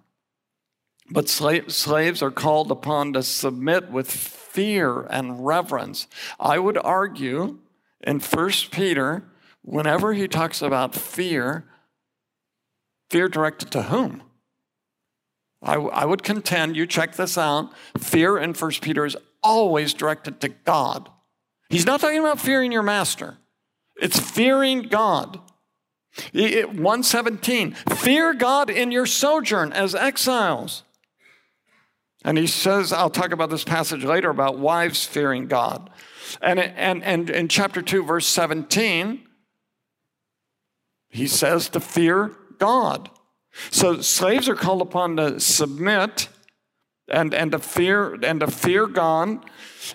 But 1.10 1.30
slaves 1.30 2.22
are 2.22 2.30
called 2.30 2.70
upon 2.70 3.14
to 3.14 3.22
submit 3.22 3.90
with 3.90 4.10
fear 4.10 5.06
and 5.08 5.46
reverence. 5.46 6.06
I 6.38 6.58
would 6.58 6.76
argue 6.76 7.60
in 8.02 8.20
1 8.20 8.50
Peter, 8.70 9.24
whenever 9.66 10.14
he 10.14 10.28
talks 10.28 10.62
about 10.62 10.94
fear, 10.94 11.64
fear 13.10 13.28
directed 13.28 13.70
to 13.72 13.82
whom? 13.82 14.22
I, 15.62 15.74
I 15.74 16.04
would 16.04 16.22
contend, 16.22 16.76
you 16.76 16.86
check 16.86 17.16
this 17.16 17.36
out, 17.36 17.72
fear 17.98 18.38
in 18.38 18.54
1 18.54 18.70
Peter 18.80 19.04
is 19.04 19.16
always 19.42 19.92
directed 19.92 20.40
to 20.40 20.48
God. 20.48 21.10
He's 21.68 21.84
not 21.84 22.00
talking 22.00 22.20
about 22.20 22.40
fearing 22.40 22.72
your 22.72 22.82
master, 22.82 23.36
it's 24.00 24.18
fearing 24.18 24.82
God. 24.82 25.40
117, 26.32 27.72
fear 27.72 28.32
God 28.32 28.70
in 28.70 28.90
your 28.90 29.04
sojourn 29.04 29.70
as 29.74 29.94
exiles. 29.94 30.82
And 32.24 32.38
he 32.38 32.46
says, 32.46 32.90
I'll 32.90 33.10
talk 33.10 33.32
about 33.32 33.50
this 33.50 33.64
passage 33.64 34.02
later 34.02 34.30
about 34.30 34.58
wives 34.58 35.04
fearing 35.04 35.46
God. 35.46 35.90
And, 36.40 36.58
and, 36.58 37.04
and 37.04 37.28
in 37.28 37.48
chapter 37.48 37.82
2, 37.82 38.02
verse 38.02 38.26
17, 38.26 39.25
he 41.16 41.26
says 41.26 41.68
to 41.70 41.80
fear 41.80 42.36
God. 42.58 43.10
So 43.70 44.00
slaves 44.02 44.48
are 44.48 44.54
called 44.54 44.82
upon 44.82 45.16
to 45.16 45.40
submit 45.40 46.28
and, 47.08 47.32
and 47.32 47.52
to 47.52 47.58
fear 47.58 48.14
and 48.22 48.40
to 48.40 48.48
fear 48.48 48.86
God. 48.86 49.44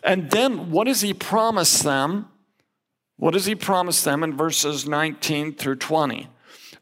And 0.03 0.31
then 0.31 0.71
what 0.71 0.87
does 0.87 1.01
he 1.01 1.13
promise 1.13 1.81
them? 1.81 2.27
What 3.17 3.31
does 3.33 3.45
he 3.45 3.53
promise 3.53 4.03
them 4.03 4.23
in 4.23 4.35
verses 4.35 4.87
19 4.87 5.53
through 5.53 5.75
20? 5.75 6.27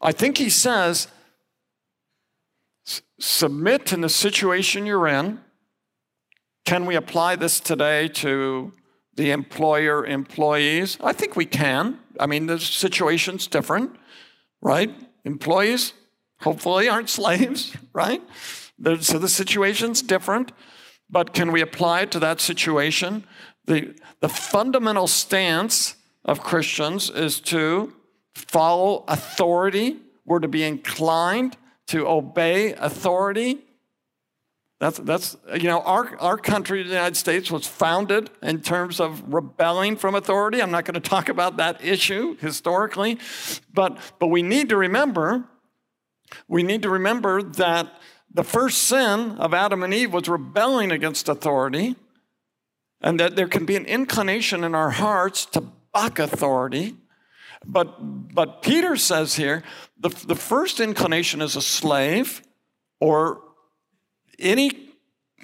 I 0.00 0.12
think 0.12 0.38
he 0.38 0.48
says, 0.48 1.08
submit 3.18 3.92
in 3.92 4.00
the 4.00 4.08
situation 4.08 4.86
you're 4.86 5.06
in. 5.06 5.40
Can 6.64 6.86
we 6.86 6.94
apply 6.94 7.36
this 7.36 7.60
today 7.60 8.08
to 8.08 8.72
the 9.16 9.32
employer 9.32 10.06
employees? 10.06 10.96
I 11.02 11.12
think 11.12 11.36
we 11.36 11.44
can. 11.44 11.98
I 12.18 12.26
mean, 12.26 12.46
the 12.46 12.58
situation's 12.58 13.46
different, 13.46 13.96
right? 14.60 14.94
Employees 15.24 15.92
hopefully 16.40 16.88
aren't 16.88 17.10
slaves, 17.10 17.76
right? 17.92 18.22
So 19.00 19.18
the 19.18 19.28
situation's 19.28 20.02
different, 20.02 20.52
but 21.08 21.34
can 21.34 21.52
we 21.52 21.60
apply 21.60 22.02
it 22.02 22.10
to 22.12 22.18
that 22.20 22.40
situation? 22.40 23.24
The, 23.66 23.94
the 24.20 24.28
fundamental 24.28 25.06
stance 25.06 25.96
of 26.24 26.40
Christians 26.40 27.10
is 27.10 27.40
to 27.40 27.94
follow 28.34 29.04
authority. 29.06 29.98
We're 30.24 30.38
to 30.38 30.48
be 30.48 30.64
inclined 30.64 31.56
to 31.88 32.06
obey 32.06 32.72
authority. 32.74 33.58
That's, 34.80 34.96
that's 34.98 35.36
you 35.54 35.64
know, 35.64 35.82
our, 35.82 36.16
our 36.16 36.38
country, 36.38 36.82
the 36.82 36.88
United 36.88 37.16
States, 37.16 37.50
was 37.50 37.66
founded 37.66 38.30
in 38.42 38.62
terms 38.62 38.98
of 38.98 39.22
rebelling 39.32 39.96
from 39.96 40.14
authority. 40.14 40.62
I'm 40.62 40.70
not 40.70 40.86
going 40.86 40.94
to 40.94 41.06
talk 41.06 41.28
about 41.28 41.58
that 41.58 41.84
issue 41.84 42.36
historically, 42.38 43.18
but, 43.72 43.98
but 44.18 44.28
we 44.28 44.40
need 44.40 44.70
to 44.70 44.78
remember, 44.78 45.44
we 46.48 46.62
need 46.62 46.80
to 46.82 46.88
remember 46.88 47.42
that 47.42 47.92
the 48.32 48.42
first 48.42 48.84
sin 48.84 49.32
of 49.32 49.52
Adam 49.52 49.82
and 49.82 49.92
Eve 49.92 50.14
was 50.14 50.28
rebelling 50.28 50.90
against 50.90 51.28
authority, 51.28 51.94
and 53.02 53.20
that 53.20 53.36
there 53.36 53.48
can 53.48 53.66
be 53.66 53.76
an 53.76 53.84
inclination 53.84 54.64
in 54.64 54.74
our 54.74 54.90
hearts 54.90 55.44
to 55.46 55.62
buck 55.92 56.18
authority. 56.18 56.96
But, 57.66 58.34
but 58.34 58.62
Peter 58.62 58.96
says 58.96 59.34
here 59.34 59.62
the, 59.98 60.08
the 60.08 60.34
first 60.34 60.80
inclination 60.80 61.42
is 61.42 61.54
a 61.54 61.62
slave 61.62 62.42
or 62.98 63.42
any 64.40 64.90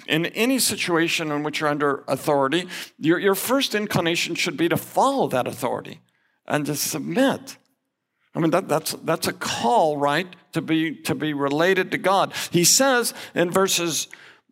in 0.07 0.27
any 0.27 0.59
situation 0.59 1.31
in 1.31 1.43
which 1.43 1.59
you're 1.59 1.69
under 1.69 2.03
authority, 2.07 2.67
your, 2.99 3.19
your 3.19 3.35
first 3.35 3.73
inclination 3.73 4.35
should 4.35 4.55
be 4.55 4.69
to 4.69 4.77
follow 4.77 5.27
that 5.27 5.47
authority 5.47 6.01
and 6.47 6.65
to 6.65 6.75
submit. 6.75 7.57
I 8.35 8.39
mean, 8.39 8.51
that, 8.51 8.67
that's, 8.67 8.93
that's 9.03 9.27
a 9.27 9.33
call, 9.33 9.97
right, 9.97 10.27
to 10.53 10.61
be, 10.61 10.95
to 11.01 11.15
be 11.15 11.33
related 11.33 11.91
to 11.91 11.97
God. 11.97 12.33
He 12.51 12.63
says 12.63 13.13
in 13.33 13.49
verses 13.49 14.07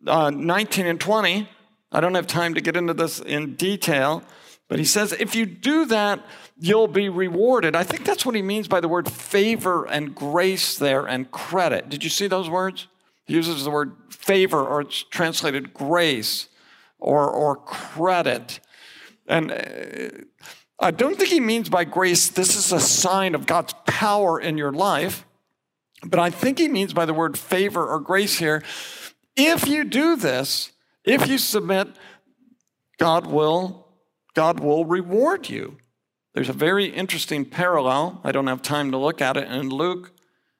uh, 0.06 0.30
19 0.30 0.86
and 0.86 1.00
20, 1.00 1.48
I 1.92 2.00
don't 2.00 2.14
have 2.14 2.26
time 2.26 2.54
to 2.54 2.60
get 2.60 2.76
into 2.76 2.94
this 2.94 3.20
in 3.20 3.54
detail, 3.54 4.24
but 4.68 4.80
he 4.80 4.84
says, 4.84 5.12
if 5.12 5.36
you 5.36 5.46
do 5.46 5.84
that, 5.86 6.26
you'll 6.58 6.88
be 6.88 7.08
rewarded. 7.08 7.76
I 7.76 7.84
think 7.84 8.04
that's 8.04 8.26
what 8.26 8.34
he 8.34 8.42
means 8.42 8.66
by 8.66 8.80
the 8.80 8.88
word 8.88 9.10
favor 9.10 9.84
and 9.86 10.14
grace 10.14 10.76
there 10.76 11.06
and 11.06 11.30
credit. 11.30 11.88
Did 11.88 12.02
you 12.02 12.10
see 12.10 12.26
those 12.26 12.50
words? 12.50 12.88
He 13.26 13.34
uses 13.34 13.64
the 13.64 13.70
word 13.70 13.96
favor, 14.08 14.64
or 14.64 14.80
it's 14.80 15.02
translated 15.02 15.74
grace 15.74 16.48
or, 16.98 17.28
or 17.28 17.56
credit. 17.56 18.60
And 19.26 19.50
uh, 19.50 20.24
I 20.78 20.90
don't 20.92 21.16
think 21.16 21.30
he 21.30 21.40
means 21.40 21.68
by 21.68 21.84
grace, 21.84 22.28
this 22.28 22.56
is 22.56 22.72
a 22.72 22.80
sign 22.80 23.34
of 23.34 23.46
God's 23.46 23.74
power 23.86 24.40
in 24.40 24.56
your 24.56 24.72
life. 24.72 25.24
But 26.04 26.20
I 26.20 26.30
think 26.30 26.58
he 26.58 26.68
means 26.68 26.92
by 26.92 27.04
the 27.04 27.14
word 27.14 27.36
favor 27.38 27.84
or 27.86 27.98
grace 27.98 28.38
here, 28.38 28.62
if 29.34 29.66
you 29.66 29.84
do 29.84 30.16
this, 30.16 30.72
if 31.04 31.26
you 31.26 31.38
submit, 31.38 31.88
God 32.98 33.26
will 33.26 33.84
God 34.34 34.60
will 34.60 34.84
reward 34.84 35.48
you. 35.48 35.78
There's 36.34 36.50
a 36.50 36.54
very 36.54 36.84
interesting 36.84 37.46
parallel. 37.46 38.20
I 38.22 38.32
don't 38.32 38.48
have 38.48 38.60
time 38.60 38.90
to 38.90 38.98
look 38.98 39.22
at 39.22 39.38
it 39.38 39.50
in 39.50 39.70
Luke 39.70 40.12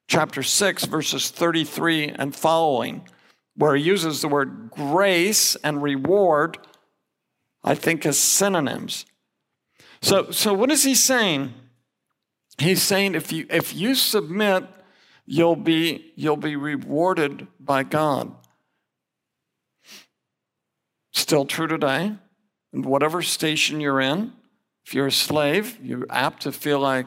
chapter 0.07 0.43
6, 0.43 0.85
verses 0.85 1.31
33 1.31 2.09
and 2.09 2.35
following, 2.35 3.07
where 3.57 3.75
he 3.75 3.83
uses 3.83 4.21
the 4.21 4.29
word 4.29 4.71
grace 4.71 5.57
and 5.57 5.83
reward, 5.83 6.59
I 7.65 7.75
think, 7.75 8.07
as 8.07 8.19
synonyms. 8.19 9.07
So, 10.01 10.31
so 10.31 10.55
what 10.55 10.71
is 10.71 10.85
he 10.85 10.95
saying? 10.95 11.55
He's 12.59 12.83
saying 12.83 13.15
if 13.15 13.33
you, 13.33 13.47
if 13.51 13.75
you 13.75 13.95
submit, 13.95 14.65
you'll 15.27 15.57
be, 15.57 16.13
you'll 16.17 16.37
be 16.37 16.57
rewarded 16.57 17.49
by 17.59 17.83
God. 17.83 18.33
still 21.13 21.45
true 21.45 21.67
today. 21.67 22.13
And 22.73 22.85
whatever 22.85 23.23
station 23.23 23.81
you're 23.81 24.01
in, 24.01 24.33
if 24.85 24.95
you're 24.95 25.09
a 25.09 25.13
slave, 25.13 25.79
you're 25.83 26.07
apt 26.09 26.43
to 26.43 26.53
feel 26.53 26.79
like 26.79 27.07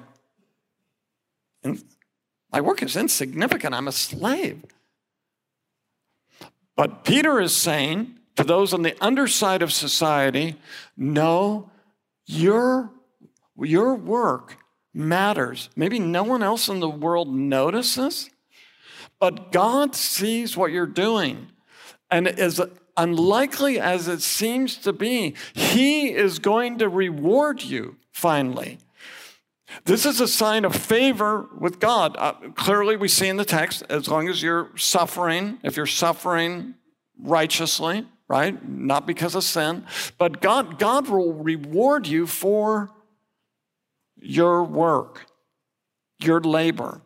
my 2.52 2.62
work 2.62 2.82
is 2.82 2.96
insignificant. 2.96 3.76
I'm 3.76 3.88
a 3.88 3.92
slave. 3.92 4.64
But 6.76 7.04
Peter 7.04 7.40
is 7.40 7.56
saying 7.56 8.20
to 8.36 8.44
those 8.44 8.74
on 8.74 8.82
the 8.84 8.96
underside 9.04 9.62
of 9.62 9.74
society, 9.74 10.56
no, 10.96 11.70
your, 12.26 12.92
your 13.58 13.96
work 13.96 14.58
matters. 14.94 15.70
Maybe 15.76 16.00
no 16.00 16.24
one 16.24 16.42
else 16.42 16.70
in 16.70 16.80
the 16.80 16.90
world 16.90 17.34
notices, 17.34 18.30
but 19.20 19.52
God 19.52 19.96
sees 19.96 20.56
what 20.56 20.72
you're 20.72 20.86
doing. 20.86 21.50
And 22.10 22.28
as 22.28 22.62
unlikely 22.96 23.80
as 23.80 24.08
it 24.08 24.22
seems 24.22 24.78
to 24.78 24.94
be, 24.94 25.36
He 25.54 26.14
is 26.14 26.40
going 26.40 26.78
to 26.80 26.90
reward 26.90 27.62
you 27.62 27.98
finally. 28.12 28.80
This 29.86 30.06
is 30.06 30.20
a 30.20 30.28
sign 30.28 30.66
of 30.66 30.76
favor 30.76 31.48
with 31.58 31.80
God. 31.80 32.16
Uh, 32.18 32.34
clearly, 32.56 32.98
we 32.98 33.08
see 33.08 33.28
in 33.28 33.38
the 33.38 33.46
text, 33.46 33.84
as 33.90 34.08
long 34.08 34.28
as 34.28 34.42
you're 34.42 34.70
suffering, 34.78 35.60
if 35.64 35.78
you're 35.78 35.86
suffering 35.86 36.76
righteously, 37.22 38.08
right? 38.28 38.68
Not 38.68 39.06
because 39.06 39.36
of 39.36 39.44
sin, 39.44 39.86
but 40.18 40.42
God, 40.42 40.80
God 40.80 41.10
will 41.10 41.34
reward 41.34 42.08
you 42.08 42.28
for 42.28 42.90
your 44.16 44.64
work, 44.64 45.26
your 46.20 46.40
labor, 46.42 47.02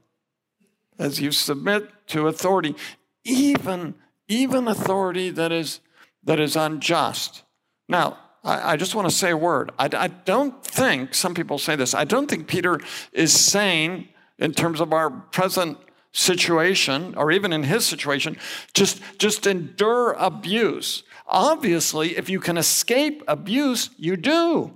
as 0.99 1.19
you 1.19 1.31
submit 1.31 1.89
to 2.07 2.27
authority, 2.27 2.75
even, 3.23 3.95
even 4.27 4.67
authority 4.67 5.29
that 5.29 5.51
is, 5.51 5.79
that 6.23 6.39
is 6.39 6.55
unjust. 6.55 7.43
Now, 7.87 8.17
I, 8.43 8.73
I 8.73 8.75
just 8.77 8.95
want 8.95 9.09
to 9.09 9.15
say 9.15 9.31
a 9.31 9.37
word. 9.37 9.71
I, 9.79 9.89
I 9.93 10.07
don't 10.07 10.63
think, 10.65 11.13
some 11.13 11.33
people 11.33 11.57
say 11.57 11.75
this, 11.75 11.93
I 11.93 12.03
don't 12.03 12.29
think 12.29 12.47
Peter 12.47 12.79
is 13.11 13.33
saying, 13.33 14.09
in 14.37 14.53
terms 14.53 14.81
of 14.81 14.93
our 14.93 15.09
present 15.09 15.77
situation, 16.11 17.15
or 17.15 17.31
even 17.31 17.53
in 17.53 17.63
his 17.63 17.85
situation, 17.85 18.37
just, 18.73 19.01
just 19.17 19.47
endure 19.47 20.13
abuse. 20.13 21.03
Obviously, 21.27 22.17
if 22.17 22.29
you 22.29 22.39
can 22.39 22.57
escape 22.57 23.23
abuse, 23.27 23.89
you 23.97 24.17
do. 24.17 24.73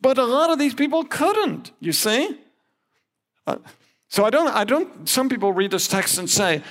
But 0.00 0.18
a 0.18 0.24
lot 0.24 0.50
of 0.50 0.58
these 0.58 0.74
people 0.74 1.04
couldn't, 1.04 1.72
you 1.80 1.92
see? 1.92 2.38
Uh, 3.46 3.56
so 4.08 4.24
I 4.24 4.30
don't, 4.30 4.48
I 4.48 4.64
don't, 4.64 5.08
some 5.08 5.28
people 5.28 5.52
read 5.52 5.70
this 5.70 5.88
text 5.88 6.18
and 6.18 6.30
say, 6.30 6.62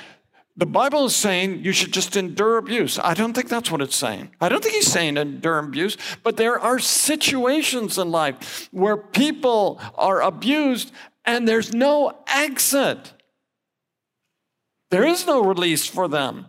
the 0.55 0.65
Bible 0.67 1.05
is 1.05 1.15
saying 1.15 1.63
you 1.63 1.72
should 1.72 1.91
just 1.91 2.15
endure 2.15 2.57
abuse. 2.57 3.00
I 3.00 3.15
don't 3.15 3.33
think 3.33 3.50
that's 3.50 3.72
what 3.72 3.81
it's 3.81 3.95
saying. 3.95 4.31
I 4.39 4.50
don't 4.50 4.62
think 4.62 4.75
he's 4.75 4.91
saying 4.91 5.17
endure 5.17 5.57
abuse, 5.57 5.98
but 6.22 6.38
there 6.38 6.60
are 6.60 6.77
situations 6.77 7.98
in 7.98 8.12
life 8.12 8.69
where 8.72 8.98
people 8.98 9.81
are 9.95 10.22
abused 10.22 10.91
and 11.25 11.48
there's 11.48 11.74
no 11.74 12.19
exit. 12.27 13.13
There 14.91 15.05
is 15.05 15.25
no 15.25 15.43
release 15.43 15.88
for 15.88 16.07
them. 16.07 16.45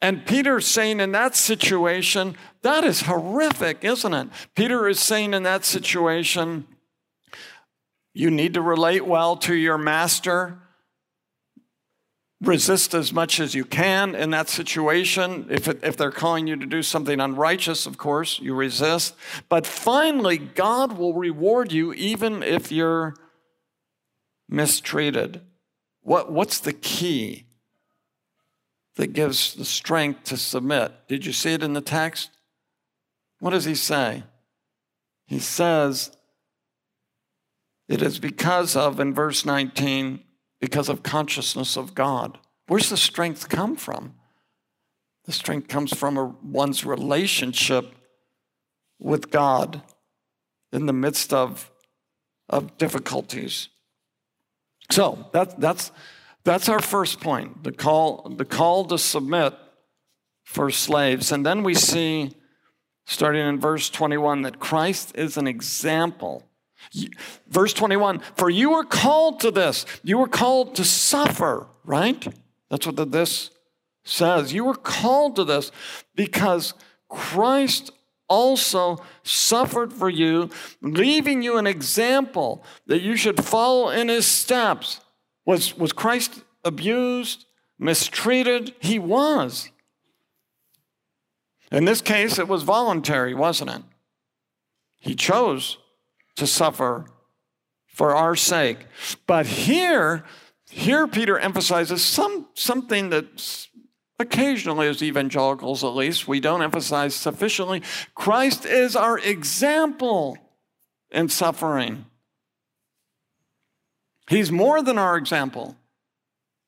And 0.00 0.24
Peter's 0.24 0.66
saying 0.66 0.98
in 0.98 1.12
that 1.12 1.36
situation, 1.36 2.36
that 2.62 2.84
is 2.84 3.02
horrific, 3.02 3.84
isn't 3.84 4.14
it? 4.14 4.28
Peter 4.54 4.88
is 4.88 4.98
saying 4.98 5.34
in 5.34 5.42
that 5.42 5.66
situation, 5.66 6.66
you 8.14 8.30
need 8.30 8.54
to 8.54 8.62
relate 8.62 9.04
well 9.04 9.36
to 9.36 9.54
your 9.54 9.76
master 9.76 10.58
resist 12.40 12.94
as 12.94 13.12
much 13.12 13.38
as 13.38 13.54
you 13.54 13.64
can 13.64 14.14
in 14.14 14.30
that 14.30 14.48
situation. 14.48 15.46
If, 15.50 15.68
it, 15.68 15.80
if 15.82 15.96
they're 15.96 16.10
calling 16.10 16.46
you 16.46 16.56
to 16.56 16.66
do 16.66 16.82
something 16.82 17.20
unrighteous, 17.20 17.86
of 17.86 17.98
course, 17.98 18.40
you 18.40 18.54
resist. 18.54 19.14
But 19.48 19.66
finally, 19.66 20.38
God 20.38 20.96
will 20.96 21.12
reward 21.12 21.70
you 21.70 21.92
even 21.92 22.42
if 22.42 22.72
you're 22.72 23.14
mistreated. 24.48 25.42
What, 26.02 26.32
what's 26.32 26.60
the 26.60 26.72
key 26.72 27.44
that 28.96 29.12
gives 29.12 29.54
the 29.54 29.66
strength 29.66 30.24
to 30.24 30.36
submit? 30.36 30.92
Did 31.08 31.26
you 31.26 31.32
see 31.32 31.52
it 31.52 31.62
in 31.62 31.74
the 31.74 31.80
text? 31.80 32.30
What 33.38 33.50
does 33.50 33.64
he 33.66 33.74
say? 33.74 34.22
He 35.26 35.38
says, 35.38 36.10
it 37.88 38.02
is 38.02 38.18
because 38.18 38.76
of, 38.76 38.98
in 38.98 39.14
verse 39.14 39.44
19, 39.44 40.20
because 40.60 40.88
of 40.88 41.02
consciousness 41.02 41.76
of 41.76 41.94
God. 41.94 42.38
Where's 42.66 42.90
the 42.90 42.96
strength 42.96 43.48
come 43.48 43.76
from? 43.76 44.14
The 45.24 45.32
strength 45.32 45.68
comes 45.68 45.96
from 45.96 46.16
a, 46.16 46.24
one's 46.42 46.84
relationship 46.84 47.94
with 48.98 49.30
God 49.30 49.82
in 50.72 50.86
the 50.86 50.92
midst 50.92 51.32
of, 51.32 51.70
of 52.48 52.76
difficulties. 52.78 53.68
So 54.90 55.28
that, 55.32 55.60
that's, 55.60 55.90
that's 56.44 56.68
our 56.68 56.80
first 56.80 57.20
point 57.20 57.64
the 57.64 57.72
call, 57.72 58.28
the 58.28 58.44
call 58.44 58.84
to 58.86 58.98
submit 58.98 59.54
for 60.44 60.70
slaves. 60.70 61.32
And 61.32 61.46
then 61.46 61.62
we 61.62 61.74
see, 61.74 62.32
starting 63.04 63.46
in 63.46 63.60
verse 63.60 63.88
21, 63.88 64.42
that 64.42 64.58
Christ 64.58 65.12
is 65.14 65.36
an 65.36 65.46
example 65.46 66.44
Verse 67.48 67.72
21 67.72 68.20
For 68.36 68.50
you 68.50 68.70
were 68.70 68.84
called 68.84 69.40
to 69.40 69.50
this. 69.50 69.86
You 70.02 70.18
were 70.18 70.28
called 70.28 70.74
to 70.76 70.84
suffer, 70.84 71.66
right? 71.84 72.26
That's 72.68 72.86
what 72.86 72.96
the, 72.96 73.04
this 73.04 73.50
says. 74.04 74.52
You 74.52 74.64
were 74.64 74.74
called 74.74 75.36
to 75.36 75.44
this 75.44 75.70
because 76.14 76.74
Christ 77.08 77.90
also 78.28 78.98
suffered 79.24 79.92
for 79.92 80.08
you, 80.08 80.50
leaving 80.80 81.42
you 81.42 81.58
an 81.58 81.66
example 81.66 82.64
that 82.86 83.02
you 83.02 83.16
should 83.16 83.44
follow 83.44 83.90
in 83.90 84.08
his 84.08 84.26
steps. 84.26 85.00
Was, 85.44 85.76
was 85.76 85.92
Christ 85.92 86.42
abused, 86.64 87.44
mistreated? 87.78 88.74
He 88.78 88.98
was. 88.98 89.68
In 91.72 91.84
this 91.84 92.00
case, 92.00 92.38
it 92.38 92.48
was 92.48 92.62
voluntary, 92.62 93.34
wasn't 93.34 93.70
it? 93.70 93.82
He 94.96 95.14
chose 95.14 95.78
to 96.40 96.46
suffer 96.46 97.04
for 97.86 98.14
our 98.14 98.34
sake. 98.34 98.78
But 99.26 99.46
here, 99.46 100.24
here 100.70 101.06
Peter 101.06 101.38
emphasizes 101.38 102.02
some, 102.02 102.46
something 102.54 103.10
that 103.10 103.68
occasionally, 104.18 104.88
as 104.88 105.02
evangelicals 105.02 105.84
at 105.84 105.94
least, 105.94 106.26
we 106.26 106.40
don't 106.40 106.62
emphasize 106.62 107.14
sufficiently. 107.14 107.82
Christ 108.14 108.64
is 108.64 108.96
our 108.96 109.18
example 109.18 110.38
in 111.10 111.28
suffering. 111.28 112.06
He's 114.28 114.50
more 114.50 114.82
than 114.82 114.96
our 114.96 115.18
example, 115.18 115.76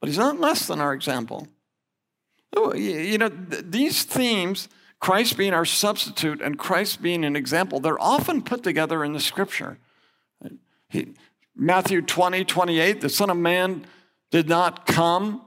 but 0.01 0.09
he's 0.09 0.19
not 0.19 0.39
less 0.39 0.67
than 0.67 0.81
our 0.81 0.93
example. 0.93 1.49
Oh, 2.55 2.75
you 2.75 3.17
know, 3.17 3.31
these 3.31 4.05
themes 4.05 4.69
Christ 5.03 5.37
being 5.37 5.53
our 5.53 5.65
substitute 5.65 6.41
and 6.41 6.57
Christ 6.57 7.03
being 7.03 7.25
an 7.25 7.35
example, 7.35 7.81
they're 7.81 8.01
often 8.01 8.41
put 8.41 8.63
together 8.63 9.03
in 9.03 9.13
the 9.13 9.19
scripture. 9.19 9.79
He, 10.89 11.15
Matthew 11.57 12.03
20, 12.03 12.45
28, 12.45 13.01
the 13.01 13.09
Son 13.09 13.29
of 13.29 13.37
Man 13.37 13.85
did 14.31 14.49
not 14.49 14.87
come 14.87 15.43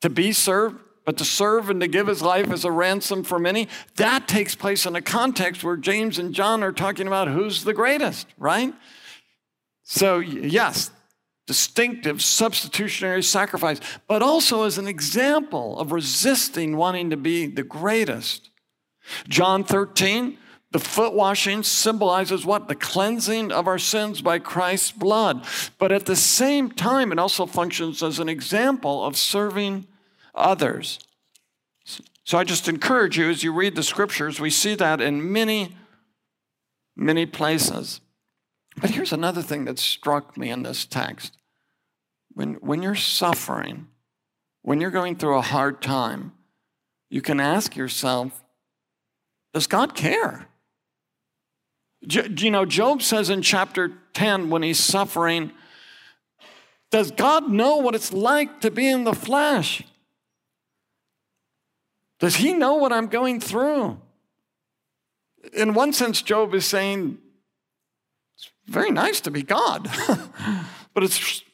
to 0.00 0.08
be 0.08 0.32
served, 0.32 0.80
but 1.04 1.18
to 1.18 1.24
serve 1.24 1.68
and 1.68 1.82
to 1.82 1.86
give 1.86 2.06
his 2.06 2.22
life 2.22 2.50
as 2.50 2.64
a 2.64 2.72
ransom 2.72 3.24
for 3.24 3.38
many. 3.38 3.68
That 3.96 4.26
takes 4.26 4.54
place 4.54 4.86
in 4.86 4.96
a 4.96 5.02
context 5.02 5.62
where 5.62 5.76
James 5.76 6.18
and 6.18 6.32
John 6.32 6.62
are 6.62 6.72
talking 6.72 7.06
about 7.06 7.28
who's 7.28 7.62
the 7.62 7.74
greatest, 7.74 8.26
right? 8.38 8.72
So, 9.82 10.18
yes, 10.18 10.90
distinctive 11.46 12.22
substitutionary 12.22 13.22
sacrifice, 13.22 13.80
but 14.08 14.22
also 14.22 14.64
as 14.64 14.78
an 14.78 14.88
example 14.88 15.78
of 15.78 15.92
resisting 15.92 16.76
wanting 16.76 17.10
to 17.10 17.16
be 17.16 17.46
the 17.46 17.62
greatest. 17.62 18.50
John 19.28 19.62
13, 19.62 20.38
the 20.72 20.80
foot 20.80 21.14
washing 21.14 21.62
symbolizes 21.62 22.44
what? 22.44 22.68
The 22.68 22.74
cleansing 22.74 23.52
of 23.52 23.68
our 23.68 23.78
sins 23.78 24.20
by 24.20 24.38
Christ's 24.40 24.92
blood. 24.92 25.46
But 25.78 25.92
at 25.92 26.06
the 26.06 26.16
same 26.16 26.70
time, 26.70 27.12
it 27.12 27.18
also 27.18 27.46
functions 27.46 28.02
as 28.02 28.18
an 28.18 28.28
example 28.28 29.04
of 29.04 29.16
serving 29.16 29.86
others. 30.34 30.98
So 32.24 32.38
I 32.38 32.42
just 32.44 32.68
encourage 32.68 33.16
you 33.16 33.30
as 33.30 33.44
you 33.44 33.52
read 33.52 33.76
the 33.76 33.84
scriptures, 33.84 34.40
we 34.40 34.50
see 34.50 34.74
that 34.74 35.00
in 35.00 35.32
many, 35.32 35.76
many 36.96 37.24
places. 37.24 38.00
But 38.80 38.90
here's 38.90 39.12
another 39.12 39.42
thing 39.42 39.64
that 39.64 39.78
struck 39.78 40.36
me 40.36 40.50
in 40.50 40.62
this 40.62 40.84
text. 40.84 41.36
When, 42.34 42.54
when 42.54 42.82
you're 42.82 42.94
suffering, 42.94 43.88
when 44.62 44.80
you're 44.80 44.90
going 44.90 45.16
through 45.16 45.38
a 45.38 45.42
hard 45.42 45.80
time, 45.80 46.32
you 47.08 47.22
can 47.22 47.40
ask 47.40 47.76
yourself, 47.76 48.44
does 49.54 49.66
God 49.66 49.94
care? 49.94 50.48
You 52.02 52.50
know, 52.50 52.66
Job 52.66 53.00
says 53.00 53.30
in 53.30 53.42
chapter 53.42 53.92
10 54.12 54.50
when 54.50 54.62
he's 54.62 54.78
suffering, 54.78 55.52
Does 56.90 57.10
God 57.10 57.50
know 57.50 57.76
what 57.78 57.94
it's 57.94 58.12
like 58.12 58.60
to 58.60 58.70
be 58.70 58.86
in 58.86 59.04
the 59.04 59.14
flesh? 59.14 59.82
Does 62.20 62.36
he 62.36 62.52
know 62.52 62.74
what 62.74 62.92
I'm 62.92 63.08
going 63.08 63.40
through? 63.40 63.98
in 65.52 65.74
one 65.74 65.92
sense, 65.92 66.22
Job 66.22 66.54
is 66.54 66.66
saying, 66.66 67.18
very 68.66 68.90
nice 68.90 69.20
to 69.22 69.30
be 69.30 69.42
God, 69.42 69.88
but 70.94 71.02
it's 71.02 71.44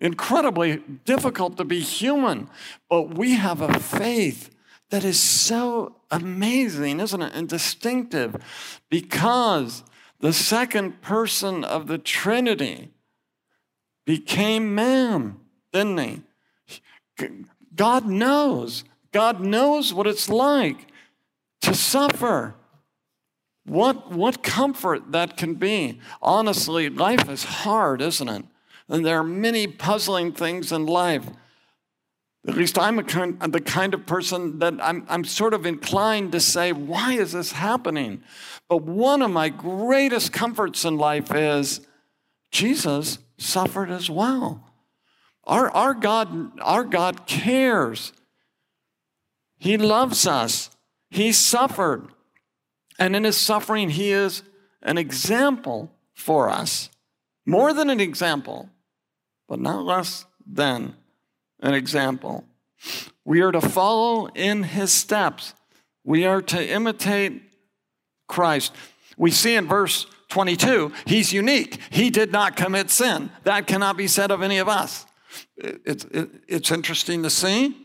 incredibly 0.00 0.82
difficult 1.04 1.56
to 1.56 1.64
be 1.64 1.80
human. 1.80 2.48
But 2.88 3.14
we 3.14 3.34
have 3.34 3.60
a 3.60 3.78
faith 3.78 4.50
that 4.90 5.04
is 5.04 5.18
so 5.18 5.96
amazing, 6.10 7.00
isn't 7.00 7.22
it? 7.22 7.32
And 7.34 7.48
distinctive 7.48 8.36
because 8.90 9.84
the 10.20 10.32
second 10.32 11.00
person 11.00 11.64
of 11.64 11.86
the 11.86 11.98
Trinity 11.98 12.90
became 14.04 14.74
man, 14.74 15.36
didn't 15.72 15.98
he? 15.98 16.22
God 17.74 18.06
knows. 18.06 18.84
God 19.12 19.40
knows 19.40 19.94
what 19.94 20.06
it's 20.06 20.28
like 20.28 20.88
to 21.62 21.74
suffer. 21.74 22.54
What, 23.64 24.10
what 24.10 24.42
comfort 24.42 25.12
that 25.12 25.36
can 25.36 25.54
be. 25.54 26.00
Honestly, 26.20 26.88
life 26.88 27.28
is 27.28 27.44
hard, 27.44 28.00
isn't 28.00 28.28
it? 28.28 28.44
And 28.88 29.06
there 29.06 29.18
are 29.18 29.24
many 29.24 29.66
puzzling 29.66 30.32
things 30.32 30.72
in 30.72 30.86
life. 30.86 31.26
At 32.46 32.56
least 32.56 32.76
I'm 32.76 33.00
kind, 33.04 33.40
the 33.40 33.60
kind 33.60 33.94
of 33.94 34.04
person 34.04 34.58
that 34.58 34.74
I'm, 34.82 35.06
I'm 35.08 35.24
sort 35.24 35.54
of 35.54 35.64
inclined 35.64 36.32
to 36.32 36.40
say, 36.40 36.72
why 36.72 37.12
is 37.12 37.32
this 37.32 37.52
happening? 37.52 38.24
But 38.68 38.82
one 38.82 39.22
of 39.22 39.30
my 39.30 39.48
greatest 39.48 40.32
comforts 40.32 40.84
in 40.84 40.98
life 40.98 41.32
is 41.32 41.86
Jesus 42.50 43.18
suffered 43.38 43.90
as 43.90 44.10
well. 44.10 44.64
Our, 45.44 45.70
our, 45.70 45.94
God, 45.94 46.58
our 46.60 46.84
God 46.84 47.26
cares. 47.26 48.12
He 49.58 49.76
loves 49.76 50.26
us. 50.26 50.70
He 51.10 51.32
suffered. 51.32 52.08
And 53.02 53.16
in 53.16 53.24
his 53.24 53.36
suffering, 53.36 53.90
he 53.90 54.12
is 54.12 54.44
an 54.80 54.96
example 54.96 55.90
for 56.14 56.48
us. 56.48 56.88
More 57.44 57.74
than 57.74 57.90
an 57.90 57.98
example, 57.98 58.70
but 59.48 59.58
not 59.58 59.84
less 59.84 60.24
than 60.46 60.94
an 61.58 61.74
example. 61.74 62.44
We 63.24 63.40
are 63.40 63.50
to 63.50 63.60
follow 63.60 64.26
in 64.26 64.62
his 64.62 64.92
steps. 64.92 65.52
We 66.04 66.26
are 66.26 66.40
to 66.42 66.64
imitate 66.64 67.42
Christ. 68.28 68.72
We 69.16 69.32
see 69.32 69.56
in 69.56 69.66
verse 69.66 70.06
22, 70.28 70.92
he's 71.04 71.32
unique. 71.32 71.80
He 71.90 72.08
did 72.08 72.30
not 72.30 72.54
commit 72.54 72.88
sin. 72.88 73.32
That 73.42 73.66
cannot 73.66 73.96
be 73.96 74.06
said 74.06 74.30
of 74.30 74.42
any 74.42 74.58
of 74.58 74.68
us. 74.68 75.06
It's, 75.56 76.06
it's 76.46 76.70
interesting 76.70 77.24
to 77.24 77.30
see. 77.30 77.76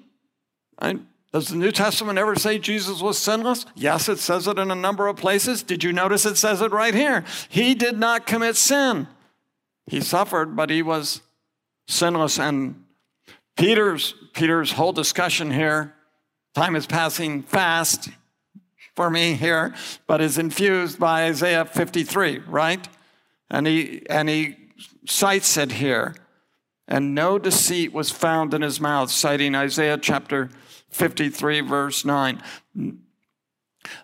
Right? 0.79 0.99
Does 1.33 1.49
the 1.49 1.57
New 1.57 1.71
Testament 1.71 2.17
ever 2.17 2.35
say 2.35 2.57
Jesus 2.57 3.01
was 3.01 3.17
sinless? 3.17 3.65
Yes, 3.75 4.07
it 4.07 4.19
says 4.19 4.47
it 4.47 4.57
in 4.57 4.71
a 4.71 4.75
number 4.75 5.07
of 5.07 5.17
places. 5.17 5.61
Did 5.61 5.83
you 5.83 5.91
notice 5.91 6.25
it 6.25 6.37
says 6.37 6.61
it 6.61 6.71
right 6.71 6.93
here? 6.93 7.25
He 7.49 7.75
did 7.75 7.97
not 7.97 8.25
commit 8.25 8.55
sin. 8.55 9.07
He 9.85 10.01
suffered, 10.01 10.55
but 10.55 10.69
he 10.69 10.81
was 10.81 11.21
sinless. 11.87 12.39
And 12.39 12.85
Peter's, 13.57 14.13
Peter's 14.33 14.71
whole 14.71 14.93
discussion 14.93 15.51
here, 15.51 15.93
time 16.55 16.75
is 16.75 16.85
passing 16.85 17.43
fast 17.43 18.09
for 18.95 19.09
me 19.09 19.33
here, 19.33 19.75
but 20.07 20.21
is 20.21 20.37
infused 20.37 20.97
by 20.97 21.25
Isaiah 21.25 21.65
53, 21.65 22.39
right? 22.39 22.87
And 23.49 23.67
he, 23.67 24.03
and 24.09 24.27
he 24.27 24.55
cites 25.05 25.57
it 25.57 25.73
here. 25.73 26.15
And 26.87 27.13
no 27.13 27.37
deceit 27.37 27.93
was 27.93 28.11
found 28.11 28.53
in 28.53 28.61
his 28.61 28.79
mouth, 28.79 29.11
citing 29.11 29.55
Isaiah 29.55 29.97
chapter 29.97 30.45
53, 30.45 30.66
verse 30.91 32.05
9. 32.05 32.41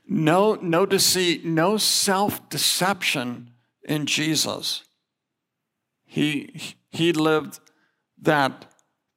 No, 0.08 0.56
no 0.56 0.86
deceit, 0.86 1.46
no 1.46 1.78
self 1.78 2.48
deception 2.50 3.52
in 3.84 4.06
Jesus. 4.06 4.84
He, 6.06 6.76
he 6.90 7.12
lived 7.12 7.60
that 8.22 8.66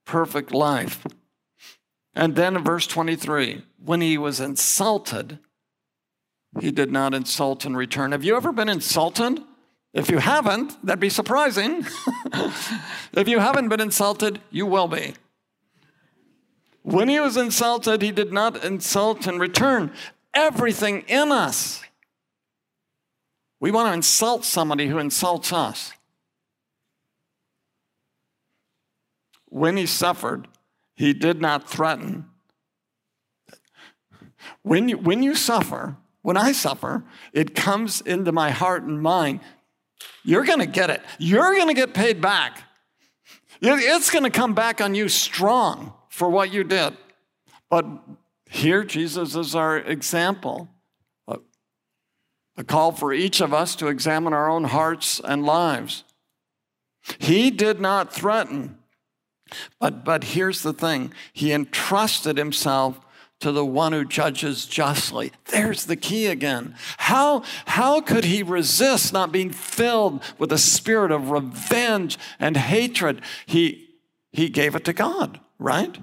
perfect 0.04 0.52
life. 0.52 1.06
And 2.14 2.34
then 2.34 2.56
in 2.56 2.64
verse 2.64 2.86
23, 2.86 3.62
when 3.84 4.00
he 4.00 4.16
was 4.16 4.40
insulted, 4.40 5.38
he 6.60 6.70
did 6.70 6.90
not 6.90 7.12
insult 7.12 7.66
in 7.66 7.76
return. 7.76 8.12
Have 8.12 8.24
you 8.24 8.36
ever 8.36 8.52
been 8.52 8.70
insulted? 8.70 9.42
If 9.92 10.10
you 10.10 10.18
haven't, 10.18 10.84
that'd 10.84 11.00
be 11.00 11.10
surprising. 11.10 11.86
if 13.12 13.28
you 13.28 13.38
haven't 13.38 13.68
been 13.68 13.80
insulted, 13.80 14.40
you 14.50 14.66
will 14.66 14.88
be. 14.88 15.14
When 16.86 17.08
he 17.08 17.18
was 17.18 17.36
insulted, 17.36 18.00
he 18.00 18.12
did 18.12 18.32
not 18.32 18.64
insult 18.64 19.26
in 19.26 19.40
return. 19.40 19.92
Everything 20.32 21.00
in 21.08 21.32
us. 21.32 21.82
We 23.58 23.72
want 23.72 23.88
to 23.88 23.92
insult 23.92 24.44
somebody 24.44 24.86
who 24.86 24.98
insults 24.98 25.52
us. 25.52 25.90
When 29.46 29.76
he 29.76 29.84
suffered, 29.84 30.46
he 30.94 31.12
did 31.12 31.40
not 31.40 31.68
threaten. 31.68 32.26
When 34.62 34.88
you, 34.88 34.96
when 34.96 35.24
you 35.24 35.34
suffer, 35.34 35.96
when 36.22 36.36
I 36.36 36.52
suffer, 36.52 37.02
it 37.32 37.56
comes 37.56 38.00
into 38.00 38.30
my 38.30 38.50
heart 38.50 38.84
and 38.84 39.02
mind. 39.02 39.40
You're 40.22 40.44
going 40.44 40.60
to 40.60 40.66
get 40.66 40.90
it. 40.90 41.02
You're 41.18 41.56
going 41.56 41.66
to 41.66 41.74
get 41.74 41.94
paid 41.94 42.20
back. 42.20 42.62
It's 43.60 44.10
going 44.10 44.22
to 44.22 44.30
come 44.30 44.54
back 44.54 44.80
on 44.80 44.94
you 44.94 45.08
strong 45.08 45.92
for 46.16 46.30
what 46.30 46.50
you 46.50 46.64
did. 46.64 46.96
But 47.68 47.84
here, 48.48 48.84
Jesus 48.84 49.36
is 49.36 49.54
our 49.54 49.76
example. 49.76 50.70
A 52.58 52.64
call 52.64 52.92
for 52.92 53.12
each 53.12 53.42
of 53.42 53.52
us 53.52 53.76
to 53.76 53.88
examine 53.88 54.32
our 54.32 54.48
own 54.48 54.64
hearts 54.64 55.20
and 55.22 55.44
lives. 55.44 56.04
He 57.18 57.50
did 57.50 57.80
not 57.80 58.14
threaten, 58.14 58.78
but, 59.78 60.06
but 60.06 60.24
here's 60.24 60.62
the 60.62 60.72
thing 60.72 61.12
He 61.34 61.52
entrusted 61.52 62.38
Himself 62.38 62.98
to 63.40 63.52
the 63.52 63.66
one 63.66 63.92
who 63.92 64.06
judges 64.06 64.64
justly. 64.64 65.32
There's 65.50 65.84
the 65.84 65.96
key 65.96 66.28
again. 66.28 66.76
How, 66.96 67.42
how 67.66 68.00
could 68.00 68.24
he 68.24 68.42
resist 68.42 69.12
not 69.12 69.30
being 69.30 69.50
filled 69.50 70.22
with 70.38 70.50
a 70.50 70.56
spirit 70.56 71.12
of 71.12 71.30
revenge 71.30 72.18
and 72.40 72.56
hatred? 72.56 73.20
He, 73.44 73.90
he 74.32 74.48
gave 74.48 74.74
it 74.74 74.86
to 74.86 74.94
God, 74.94 75.38
right? 75.58 75.98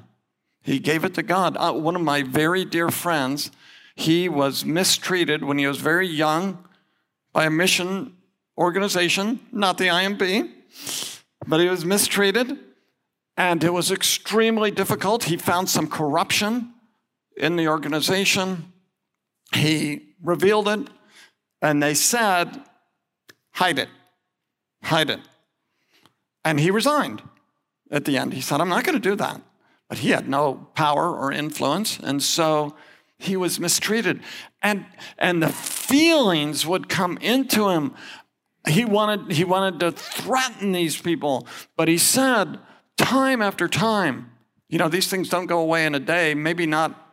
He 0.64 0.80
gave 0.80 1.04
it 1.04 1.14
to 1.16 1.24
God. 1.24 1.56
Uh, 1.58 1.74
one 1.74 1.96
of 1.96 2.02
my 2.02 2.24
very 2.24 2.66
dear 2.66 2.90
friends, 2.90 3.52
he 3.96 4.28
was 4.28 4.66
mistreated 4.66 5.44
when 5.44 5.58
he 5.58 5.68
was 5.68 5.78
very 5.78 6.08
young 6.08 6.66
by 7.32 7.46
a 7.46 7.50
mission 7.50 8.16
organization, 8.58 9.40
not 9.52 9.78
the 9.78 9.88
IMB, 9.88 10.50
but 11.46 11.60
he 11.60 11.68
was 11.68 11.86
mistreated 11.86 12.58
and 13.38 13.64
it 13.64 13.74
was 13.74 13.92
extremely 13.92 14.72
difficult. 14.72 15.26
He 15.26 15.38
found 15.38 15.70
some 15.70 15.88
corruption 15.88 16.74
in 17.36 17.56
the 17.56 17.68
organization. 17.68 18.72
He 19.54 20.16
revealed 20.22 20.68
it, 20.68 20.90
and 21.62 21.82
they 21.82 21.94
said, 21.94 22.62
hide 23.52 23.80
it, 23.80 23.90
hide 24.84 25.10
it. 25.10 25.20
And 26.46 26.60
he 26.60 26.70
resigned 26.70 27.24
at 27.90 28.06
the 28.06 28.18
end. 28.18 28.34
He 28.34 28.42
said, 28.42 28.62
I'm 28.62 28.70
not 28.70 28.84
going 28.84 29.00
to 29.00 29.10
do 29.10 29.16
that. 29.16 29.42
But 29.90 30.00
he 30.00 30.10
had 30.10 30.28
no 30.28 30.68
power 30.76 31.16
or 31.16 31.32
influence, 31.32 32.00
and 32.00 32.22
so 32.22 32.76
he 33.18 33.38
was 33.38 33.60
mistreated. 33.60 34.22
And, 34.62 34.86
and 35.18 35.42
the 35.42 35.50
feelings 35.50 36.66
would 36.66 36.90
come 36.90 37.18
into 37.18 37.70
him. 37.70 37.94
He 38.68 38.86
wanted, 38.86 39.32
he 39.36 39.44
wanted 39.44 39.80
to 39.82 39.92
threaten 39.92 40.72
these 40.72 41.00
people, 41.00 41.48
but 41.76 41.88
he 41.88 41.98
said, 41.98 42.60
time 42.98 43.42
after 43.42 43.68
time, 43.68 44.32
you 44.70 44.78
know, 44.80 44.88
these 44.88 45.08
things 45.08 45.30
don't 45.30 45.46
go 45.46 45.60
away 45.60 45.86
in 45.86 45.94
a 45.94 46.00
day, 46.00 46.34
maybe 46.34 46.66
not 46.66 47.04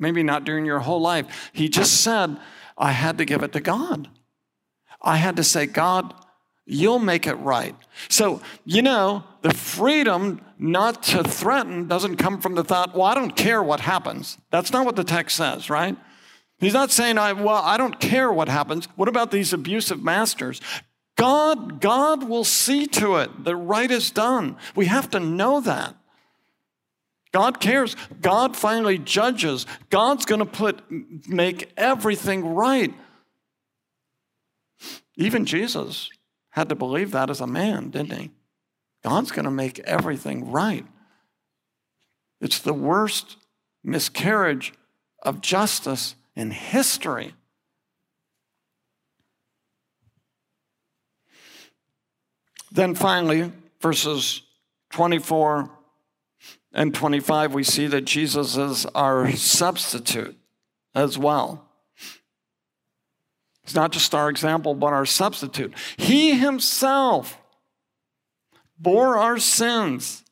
maybe 0.00 0.22
not 0.22 0.44
during 0.44 0.64
your 0.64 0.80
whole 0.80 1.00
life. 1.00 1.50
He 1.52 1.68
just 1.68 2.00
said, 2.00 2.38
I 2.76 2.92
had 2.92 3.18
to 3.18 3.24
give 3.24 3.42
it 3.42 3.52
to 3.52 3.60
God. 3.60 4.08
I 5.02 5.16
had 5.16 5.36
to 5.36 5.44
say, 5.44 5.66
God, 5.66 6.14
you'll 6.70 6.98
make 6.98 7.26
it 7.26 7.34
right. 7.34 7.74
So, 8.08 8.40
you 8.64 8.82
know, 8.82 9.24
the 9.42 9.52
freedom 9.52 10.40
not 10.58 11.02
to 11.04 11.24
threaten 11.24 11.88
doesn't 11.88 12.16
come 12.16 12.40
from 12.40 12.54
the 12.54 12.64
thought, 12.64 12.94
well, 12.94 13.04
I 13.04 13.14
don't 13.14 13.34
care 13.34 13.62
what 13.62 13.80
happens. 13.80 14.38
That's 14.50 14.72
not 14.72 14.86
what 14.86 14.96
the 14.96 15.04
text 15.04 15.36
says, 15.36 15.68
right? 15.68 15.96
He's 16.58 16.74
not 16.74 16.90
saying, 16.90 17.18
I, 17.18 17.32
well, 17.32 17.62
I 17.62 17.76
don't 17.76 17.98
care 17.98 18.30
what 18.30 18.48
happens. 18.48 18.86
What 18.94 19.08
about 19.08 19.30
these 19.30 19.52
abusive 19.52 20.02
masters? 20.02 20.60
God, 21.16 21.80
God 21.80 22.28
will 22.28 22.44
see 22.44 22.86
to 22.86 23.16
it 23.16 23.44
that 23.44 23.56
right 23.56 23.90
is 23.90 24.10
done. 24.10 24.56
We 24.76 24.86
have 24.86 25.10
to 25.10 25.20
know 25.20 25.60
that. 25.60 25.96
God 27.32 27.60
cares. 27.60 27.96
God 28.20 28.56
finally 28.56 28.98
judges. 28.98 29.66
God's 29.88 30.24
going 30.24 30.40
to 30.40 30.46
put 30.46 30.82
make 31.28 31.72
everything 31.76 32.54
right. 32.54 32.92
Even 35.16 35.44
Jesus 35.44 36.10
had 36.50 36.68
to 36.68 36.74
believe 36.74 37.12
that 37.12 37.30
as 37.30 37.40
a 37.40 37.46
man, 37.46 37.90
didn't 37.90 38.18
he? 38.18 38.30
God's 39.02 39.30
going 39.30 39.44
to 39.44 39.50
make 39.50 39.78
everything 39.80 40.50
right. 40.50 40.86
It's 42.40 42.58
the 42.58 42.74
worst 42.74 43.36
miscarriage 43.82 44.72
of 45.22 45.40
justice 45.40 46.14
in 46.34 46.50
history. 46.50 47.34
Then 52.72 52.94
finally, 52.94 53.52
verses 53.80 54.42
24 54.90 55.70
and 56.72 56.94
25, 56.94 57.54
we 57.54 57.64
see 57.64 57.86
that 57.88 58.02
Jesus 58.02 58.56
is 58.56 58.86
our 58.86 59.30
substitute 59.32 60.36
as 60.94 61.18
well. 61.18 61.69
He's 63.70 63.76
not 63.76 63.92
just 63.92 64.16
our 64.16 64.28
example, 64.28 64.74
but 64.74 64.92
our 64.92 65.06
substitute. 65.06 65.72
He 65.96 66.36
himself 66.36 67.38
bore 68.76 69.16
our 69.16 69.38
sins 69.38 70.24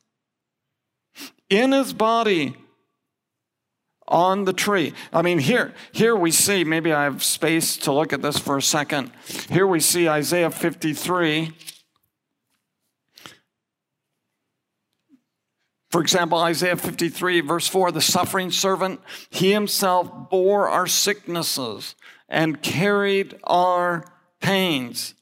in 1.49 1.71
his 1.71 1.93
body 1.93 2.57
on 4.09 4.43
the 4.43 4.51
tree. 4.51 4.93
I 5.13 5.21
mean, 5.21 5.39
here, 5.39 5.73
here 5.93 6.17
we 6.17 6.31
see, 6.31 6.65
maybe 6.65 6.91
I 6.91 7.05
have 7.05 7.23
space 7.23 7.77
to 7.77 7.93
look 7.93 8.11
at 8.11 8.21
this 8.21 8.37
for 8.37 8.57
a 8.57 8.61
second. 8.61 9.09
Here 9.49 9.65
we 9.65 9.79
see 9.79 10.09
Isaiah 10.09 10.51
53. 10.51 11.53
For 15.91 16.01
example, 16.01 16.39
Isaiah 16.39 16.75
53, 16.75 17.39
verse 17.39 17.69
4 17.69 17.93
the 17.93 18.01
suffering 18.01 18.51
servant, 18.51 18.99
he 19.29 19.53
himself 19.53 20.29
bore 20.29 20.67
our 20.67 20.87
sicknesses 20.87 21.95
and 22.29 22.61
carried 22.61 23.37
our 23.43 24.05
pains. 24.39 25.15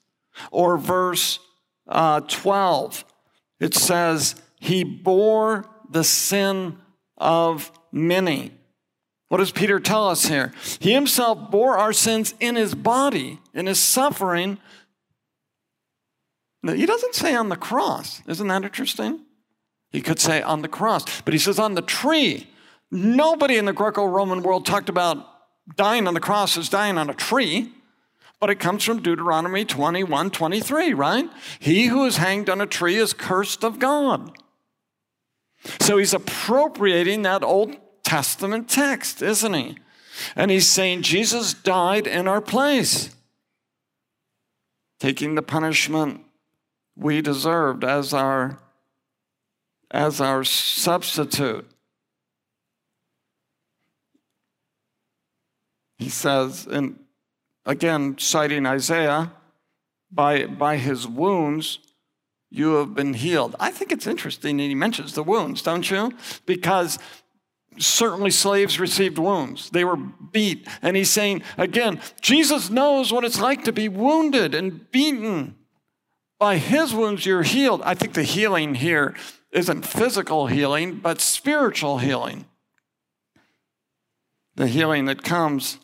Or 0.51 0.77
verse 0.77 1.39
uh, 1.87 2.21
12, 2.21 3.05
it 3.59 3.73
says, 3.73 4.35
he 4.59 4.83
bore 4.83 5.65
the 5.89 6.03
sin 6.03 6.77
of 7.17 7.71
many. 7.91 8.51
What 9.29 9.37
does 9.37 9.51
Peter 9.51 9.79
tell 9.79 10.07
us 10.09 10.27
here? 10.27 10.53
He 10.79 10.93
himself 10.93 11.51
bore 11.51 11.77
our 11.77 11.93
sins 11.93 12.33
in 12.39 12.55
his 12.55 12.75
body, 12.75 13.39
in 13.53 13.65
his 13.65 13.79
suffering. 13.79 14.57
He 16.65 16.85
doesn't 16.85 17.15
say 17.15 17.35
on 17.35 17.49
the 17.49 17.55
cross. 17.55 18.21
Isn't 18.27 18.47
that 18.47 18.63
interesting? 18.63 19.21
He 19.89 20.01
could 20.01 20.19
say 20.19 20.41
on 20.41 20.61
the 20.61 20.67
cross, 20.67 21.21
but 21.21 21.33
he 21.33 21.39
says 21.39 21.59
on 21.59 21.75
the 21.75 21.81
tree. 21.81 22.47
Nobody 22.91 23.57
in 23.57 23.65
the 23.65 23.73
Greco 23.73 24.05
Roman 24.05 24.43
world 24.43 24.65
talked 24.65 24.89
about 24.89 25.25
dying 25.75 26.07
on 26.07 26.13
the 26.13 26.19
cross 26.19 26.57
is 26.57 26.69
dying 26.69 26.97
on 26.97 27.09
a 27.09 27.13
tree, 27.13 27.71
but 28.39 28.49
it 28.49 28.59
comes 28.59 28.83
from 28.83 29.01
Deuteronomy 29.01 29.65
21 29.65 30.31
23, 30.31 30.93
right? 30.93 31.29
He 31.59 31.87
who 31.87 32.05
is 32.05 32.17
hanged 32.17 32.49
on 32.49 32.61
a 32.61 32.67
tree 32.67 32.95
is 32.95 33.13
cursed 33.13 33.63
of 33.63 33.79
God. 33.79 34.37
So 35.79 35.97
he's 35.97 36.13
appropriating 36.13 37.23
that 37.23 37.43
Old 37.43 37.75
Testament 38.03 38.69
text, 38.69 39.21
isn't 39.21 39.53
he? 39.53 39.77
And 40.35 40.49
he's 40.49 40.69
saying 40.69 41.01
Jesus 41.01 41.53
died 41.53 42.07
in 42.07 42.27
our 42.27 42.41
place, 42.41 43.15
taking 44.99 45.35
the 45.35 45.41
punishment 45.41 46.21
we 46.95 47.21
deserved 47.21 47.83
as 47.83 48.13
our, 48.13 48.59
as 49.91 50.19
our 50.21 50.43
substitute. 50.43 51.69
He 55.97 56.09
says, 56.09 56.67
and 56.67 56.99
again, 57.65 58.17
citing 58.17 58.65
Isaiah, 58.65 59.31
by, 60.11 60.45
by 60.45 60.77
his 60.77 61.07
wounds, 61.07 61.79
you 62.49 62.75
have 62.75 62.95
been 62.95 63.13
healed. 63.13 63.55
I 63.59 63.71
think 63.71 63.91
it's 63.91 64.07
interesting 64.07 64.57
that 64.57 64.63
he 64.63 64.75
mentions 64.75 65.13
the 65.13 65.23
wounds, 65.23 65.61
don't 65.61 65.89
you? 65.89 66.13
Because 66.45 66.97
certainly 67.77 68.31
slaves 68.31 68.79
received 68.79 69.17
wounds. 69.17 69.69
They 69.69 69.83
were 69.83 69.97
beat. 69.97 70.67
And 70.81 70.95
he's 70.95 71.09
saying, 71.09 71.43
again, 71.57 71.99
Jesus 72.21 72.69
knows 72.69 73.11
what 73.11 73.25
it's 73.25 73.39
like 73.39 73.65
to 73.65 73.73
be 73.73 73.89
wounded 73.89 74.55
and 74.55 74.89
beaten. 74.91 75.55
By 76.39 76.57
his 76.57 76.93
wounds, 76.93 77.25
you're 77.25 77.43
healed. 77.43 77.81
I 77.83 77.95
think 77.95 78.13
the 78.13 78.23
healing 78.23 78.75
here 78.75 79.15
isn't 79.51 79.85
physical 79.85 80.47
healing, 80.47 80.95
but 80.95 81.19
spiritual 81.19 81.97
healing. 81.97 82.45
The 84.55 84.67
healing 84.67 85.05
that 85.05 85.23
comes 85.23 85.79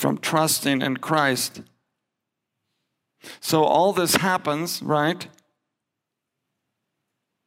from 0.00 0.18
trusting 0.18 0.82
in 0.82 0.96
Christ 0.96 1.60
so 3.40 3.64
all 3.64 3.92
this 3.92 4.16
happens, 4.16 4.82
right? 4.82 5.26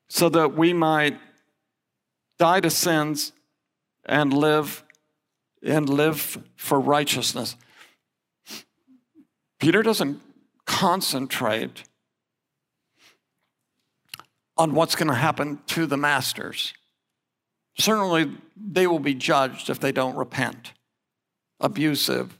So 0.09 0.29
that 0.29 0.55
we 0.55 0.73
might 0.73 1.19
die 2.37 2.59
to 2.59 2.69
sins 2.69 3.31
and 4.05 4.33
live 4.33 4.83
and 5.63 5.89
live 5.89 6.37
for 6.55 6.79
righteousness. 6.79 7.55
Peter 9.59 9.81
doesn't 9.81 10.21
concentrate 10.65 11.83
on 14.57 14.75
what's 14.75 14.95
going 14.95 15.07
to 15.07 15.15
happen 15.15 15.59
to 15.67 15.85
the 15.85 15.97
masters. 15.97 16.73
Certainly, 17.79 18.31
they 18.55 18.85
will 18.85 18.99
be 18.99 19.15
judged 19.15 19.69
if 19.69 19.79
they 19.79 19.91
don't 19.91 20.15
repent. 20.15 20.73
Abusive, 21.59 22.37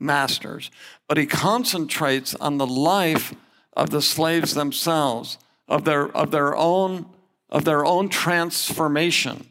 masters, 0.00 0.70
but 1.08 1.16
he 1.16 1.26
concentrates 1.26 2.34
on 2.34 2.58
the 2.58 2.66
life 2.66 3.34
of 3.74 3.90
the 3.90 4.02
slaves 4.02 4.54
themselves, 4.54 5.38
of 5.68 5.84
their, 5.84 6.08
of 6.16 6.30
their, 6.30 6.56
own, 6.56 7.06
of 7.50 7.64
their 7.64 7.84
own 7.84 8.08
transformation 8.08 9.46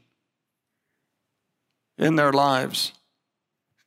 in 1.98 2.16
their 2.16 2.34
lives. 2.34 2.94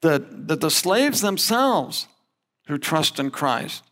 That, 0.02 0.48
that 0.48 0.60
the 0.60 0.70
slaves 0.70 1.20
themselves 1.20 2.08
who 2.68 2.78
trust 2.78 3.18
in 3.18 3.30
Christ, 3.30 3.82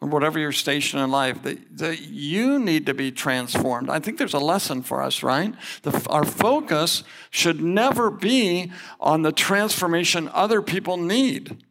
or 0.00 0.08
whatever 0.08 0.38
your 0.38 0.50
station 0.52 0.98
in 0.98 1.10
life, 1.10 1.42
that, 1.42 1.78
that 1.78 2.00
you 2.00 2.58
need 2.58 2.86
to 2.86 2.94
be 2.94 3.12
transformed. 3.12 3.90
I 3.90 4.00
think 4.00 4.18
there's 4.18 4.34
a 4.34 4.38
lesson 4.40 4.82
for 4.82 5.02
us, 5.02 5.22
right? 5.22 5.54
The, 5.82 6.06
our 6.08 6.24
focus 6.24 7.04
should 7.30 7.60
never 7.60 8.10
be 8.10 8.72
on 8.98 9.22
the 9.22 9.30
transformation 9.30 10.28
other 10.32 10.62
people 10.62 10.96
need. 10.96 11.62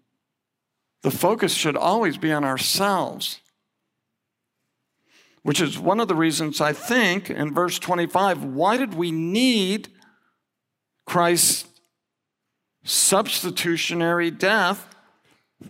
The 1.01 1.11
focus 1.11 1.53
should 1.53 1.77
always 1.77 2.17
be 2.17 2.31
on 2.31 2.43
ourselves, 2.43 3.39
which 5.43 5.61
is 5.61 5.79
one 5.79 5.99
of 5.99 6.07
the 6.07 6.15
reasons 6.15 6.59
I 6.59 6.73
think 6.73 7.29
in 7.29 7.53
verse 7.53 7.79
25 7.79 8.43
why 8.43 8.77
did 8.77 8.93
we 8.93 9.11
need 9.11 9.89
Christ's 11.05 11.65
substitutionary 12.83 14.31
death? 14.31 14.85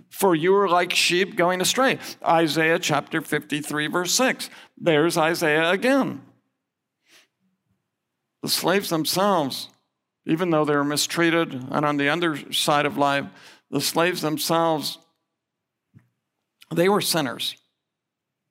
For 0.09 0.35
you 0.35 0.55
are 0.55 0.69
like 0.69 0.93
sheep 0.93 1.35
going 1.35 1.61
astray. 1.61 1.97
Isaiah 2.23 2.77
chapter 2.77 3.21
53, 3.21 3.87
verse 3.87 4.13
6. 4.13 4.49
There's 4.77 5.17
Isaiah 5.17 5.71
again. 5.71 6.21
The 8.43 8.49
slaves 8.49 8.89
themselves, 8.89 9.69
even 10.25 10.51
though 10.51 10.63
they 10.63 10.75
were 10.75 10.83
mistreated 10.83 11.53
and 11.71 11.85
on 11.85 11.97
the 11.97 12.09
underside 12.09 12.85
of 12.85 12.97
life, 12.97 13.25
the 13.71 13.81
slaves 13.81 14.21
themselves 14.21 14.99
they 16.73 16.89
were 16.89 17.01
sinners. 17.01 17.55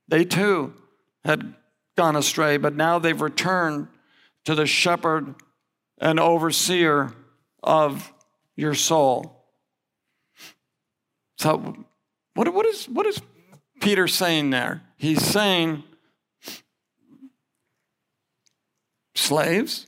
They 0.08 0.24
too 0.24 0.74
had 1.24 1.54
gone 1.96 2.16
astray, 2.16 2.56
but 2.56 2.74
now 2.74 2.98
they've 2.98 3.20
returned 3.20 3.88
to 4.44 4.54
the 4.54 4.66
shepherd 4.66 5.34
and 6.00 6.18
overseer 6.18 7.12
of 7.62 8.12
your 8.56 8.74
soul. 8.74 9.44
So, 11.38 11.76
what, 12.34 12.52
what, 12.52 12.66
is, 12.66 12.86
what 12.86 13.06
is 13.06 13.20
Peter 13.80 14.08
saying 14.08 14.50
there? 14.50 14.82
He's 14.96 15.22
saying, 15.22 15.84
slaves, 19.14 19.86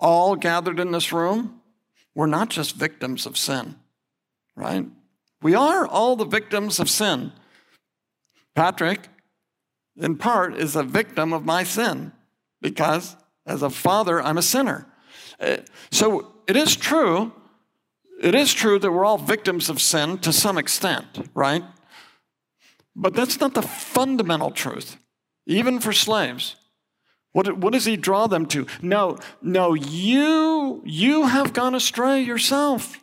all 0.00 0.36
gathered 0.36 0.80
in 0.80 0.90
this 0.90 1.12
room, 1.12 1.60
we're 2.14 2.26
not 2.26 2.50
just 2.50 2.76
victims 2.76 3.26
of 3.26 3.36
sin, 3.36 3.76
right? 4.56 4.86
We 5.40 5.54
are 5.54 5.86
all 5.86 6.16
the 6.16 6.24
victims 6.24 6.80
of 6.80 6.90
sin. 6.90 7.32
Patrick, 8.54 9.08
in 9.96 10.16
part, 10.16 10.56
is 10.56 10.74
a 10.74 10.82
victim 10.82 11.32
of 11.32 11.44
my 11.44 11.62
sin 11.62 12.12
because 12.60 13.16
as 13.46 13.62
a 13.62 13.70
father, 13.70 14.20
I'm 14.20 14.38
a 14.38 14.42
sinner. 14.42 14.86
Uh, 15.40 15.58
so 15.90 16.32
it 16.46 16.56
is 16.56 16.76
true, 16.76 17.32
it 18.20 18.34
is 18.34 18.52
true 18.52 18.78
that 18.78 18.90
we're 18.90 19.04
all 19.04 19.18
victims 19.18 19.68
of 19.68 19.80
sin 19.80 20.18
to 20.18 20.32
some 20.32 20.58
extent, 20.58 21.30
right? 21.34 21.62
But 22.96 23.14
that's 23.14 23.38
not 23.38 23.54
the 23.54 23.62
fundamental 23.62 24.50
truth, 24.50 24.96
even 25.46 25.78
for 25.78 25.92
slaves. 25.92 26.56
What, 27.32 27.58
what 27.58 27.72
does 27.72 27.84
he 27.84 27.96
draw 27.96 28.26
them 28.26 28.46
to? 28.46 28.66
No, 28.82 29.18
no, 29.40 29.74
you, 29.74 30.82
you 30.84 31.26
have 31.26 31.52
gone 31.52 31.74
astray 31.74 32.22
yourself. 32.22 32.98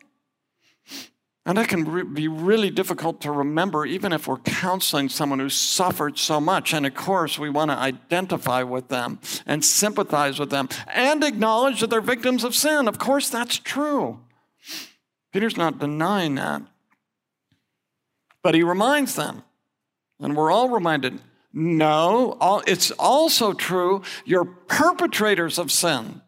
And 1.48 1.60
that 1.60 1.68
can 1.68 1.86
re- 1.86 2.04
be 2.04 2.28
really 2.28 2.72
difficult 2.72 3.22
to 3.22 3.32
remember, 3.32 3.86
even 3.86 4.12
if 4.12 4.28
we're 4.28 4.38
counseling 4.38 5.10
someone 5.10 5.40
who's 5.40 5.54
suffered 5.54 6.18
so 6.18 6.42
much. 6.42 6.74
And 6.74 6.88
of 6.88 6.96
course, 6.96 7.38
we 7.38 7.52
want 7.52 7.70
to 7.70 7.78
identify 7.78 8.64
with 8.64 8.88
them 8.88 9.20
and 9.46 9.64
sympathize 9.64 10.40
with 10.40 10.50
them 10.50 10.70
and 10.88 11.24
acknowledge 11.24 11.82
that 11.82 11.92
they're 11.92 12.02
victims 12.02 12.44
of 12.44 12.56
sin. 12.56 12.88
Of 12.88 12.98
course, 12.98 13.30
that's 13.30 13.60
true. 13.60 14.22
Peter's 15.32 15.58
not 15.58 15.80
denying 15.80 16.36
that. 16.36 16.64
But 18.42 18.56
he 18.56 18.64
reminds 18.64 19.16
them 19.16 19.44
And 20.20 20.36
we're 20.36 20.52
all 20.52 20.70
reminded 20.70 21.20
no, 21.58 22.38
it's 22.68 22.92
also 22.92 23.54
true 23.54 24.02
you're 24.26 24.46
perpetrators 24.46 25.58
of 25.58 25.72
sin. 25.72 26.22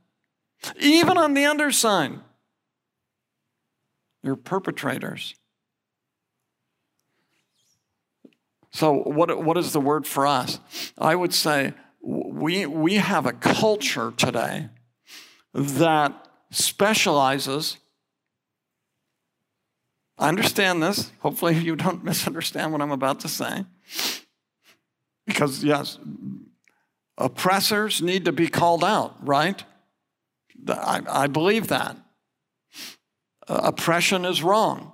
Even 0.80 1.17
on 1.17 1.34
the 1.34 1.45
underside, 1.45 2.19
you're 4.28 4.36
perpetrators. 4.36 5.34
So, 8.72 8.94
what, 8.94 9.44
what 9.44 9.58
is 9.58 9.72
the 9.72 9.80
word 9.80 10.06
for 10.06 10.28
us? 10.28 10.60
I 11.00 11.16
would 11.16 11.34
say 11.34 11.74
we, 12.02 12.66
we 12.66 12.96
have 12.96 13.26
a 13.26 13.32
culture 13.32 14.13
today 14.16 14.68
that 15.54 16.28
specializes. 16.52 17.78
I 20.20 20.28
understand 20.28 20.84
this. 20.84 21.12
Hopefully, 21.22 21.56
you 21.56 21.76
don't 21.76 22.04
misunderstand 22.12 22.72
what 22.74 22.82
I'm 22.82 22.92
about 22.92 23.22
to 23.22 23.30
say. 23.30 23.66
Because, 25.26 25.63
yes, 25.63 25.98
oppressors 27.18 28.02
need 28.02 28.26
to 28.26 28.32
be 28.32 28.48
called 28.48 28.84
out, 28.84 29.16
right? 29.26 29.63
I, 30.68 31.02
I 31.08 31.28
believe 31.28 31.68
that. 31.70 31.98
Uh, 33.48 33.62
oppression 33.64 34.26
is 34.26 34.44
wrong. 34.44 34.92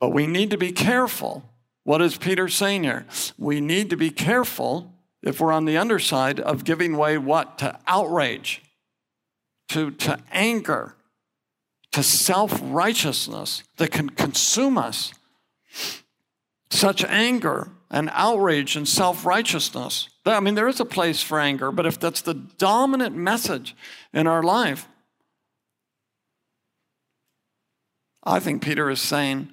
But 0.00 0.10
we 0.10 0.26
need 0.26 0.50
to 0.50 0.58
be 0.58 0.72
careful. 0.72 1.48
What 1.84 2.02
is 2.02 2.16
Peter 2.16 2.48
saying 2.48 2.84
here? 2.84 3.06
We 3.36 3.60
need 3.60 3.90
to 3.90 3.96
be 3.96 4.10
careful 4.10 4.92
if 5.22 5.40
we're 5.40 5.52
on 5.52 5.64
the 5.64 5.76
underside 5.76 6.40
of 6.40 6.64
giving 6.64 6.96
way 6.96 7.18
what? 7.18 7.58
To 7.58 7.78
outrage, 7.86 8.62
to, 9.70 9.90
to 9.92 10.18
anger, 10.32 10.94
to 11.92 12.02
self 12.02 12.58
righteousness 12.62 13.62
that 13.76 13.90
can 13.90 14.10
consume 14.10 14.78
us. 14.78 15.12
Such 16.70 17.04
anger 17.04 17.70
and 17.90 18.10
outrage 18.12 18.76
and 18.76 18.86
self 18.86 19.24
righteousness. 19.24 20.08
I 20.24 20.40
mean, 20.40 20.54
there 20.54 20.68
is 20.68 20.80
a 20.80 20.84
place 20.84 21.22
for 21.22 21.40
anger, 21.40 21.72
but 21.72 21.86
if 21.86 21.98
that's 21.98 22.20
the 22.20 22.34
dominant 22.34 23.16
message 23.16 23.74
in 24.12 24.26
our 24.26 24.42
life, 24.42 24.86
I 28.28 28.40
think 28.40 28.62
Peter 28.62 28.90
is 28.90 29.00
saying 29.00 29.48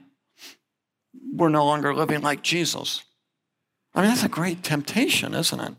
we're 1.33 1.49
no 1.49 1.65
longer 1.65 1.93
living 1.93 2.21
like 2.21 2.41
Jesus. 2.41 3.03
I 3.93 4.01
mean, 4.01 4.09
that's 4.09 4.23
a 4.23 4.29
great 4.29 4.63
temptation, 4.63 5.33
isn't 5.33 5.59
it? 5.59 5.73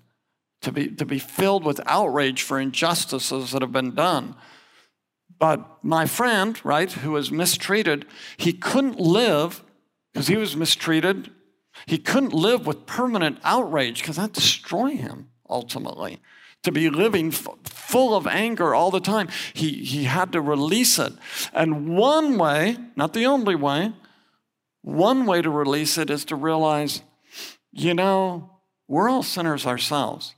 To 0.63 0.73
be, 0.73 0.89
to 0.89 1.05
be 1.05 1.19
filled 1.19 1.65
with 1.65 1.81
outrage 1.87 2.43
for 2.43 2.59
injustices 2.59 3.53
that 3.53 3.63
have 3.63 3.73
been 3.73 3.95
done. 3.95 4.35
But 5.39 5.85
my 5.85 6.07
friend, 6.07 6.59
right, 6.65 6.91
who 6.91 7.13
was 7.13 7.31
mistreated, 7.31 8.07
he 8.39 8.55
couldn't 8.55 8.99
live 8.99 9.63
because 10.13 10.29
he 10.29 10.37
was 10.37 10.57
mistreated 10.57 11.31
he 11.85 11.99
couldn't 11.99 12.33
live 12.33 12.67
with 12.67 12.87
permanent 12.87 13.39
outrage 13.45 14.01
because 14.01 14.17
that 14.17 14.33
destroy 14.33 14.97
him 14.97 15.29
ultimately. 15.49 16.21
To 16.67 16.73
be 16.73 16.91
living 16.91 17.29
f- 17.29 17.47
full 17.63 18.17
of 18.17 18.27
anger 18.27 18.75
all 18.75 18.91
the 18.91 18.99
time, 18.99 19.29
he, 19.55 19.85
he 19.85 20.03
had 20.03 20.33
to 20.33 20.41
release 20.41 20.99
it. 20.99 21.13
And 21.53 21.97
one 21.97 22.39
way, 22.39 22.77
not 22.97 23.13
the 23.13 23.25
only 23.25 23.55
way, 23.55 23.93
one 24.83 25.27
way 25.27 25.43
to 25.43 25.49
release 25.49 25.97
it 25.97 26.11
is 26.11 26.25
to 26.25 26.35
realize, 26.35 27.03
you 27.71 27.95
know, 27.95 28.51
we're 28.89 29.09
all 29.09 29.23
sinners 29.23 29.65
ourselves. 29.65 30.35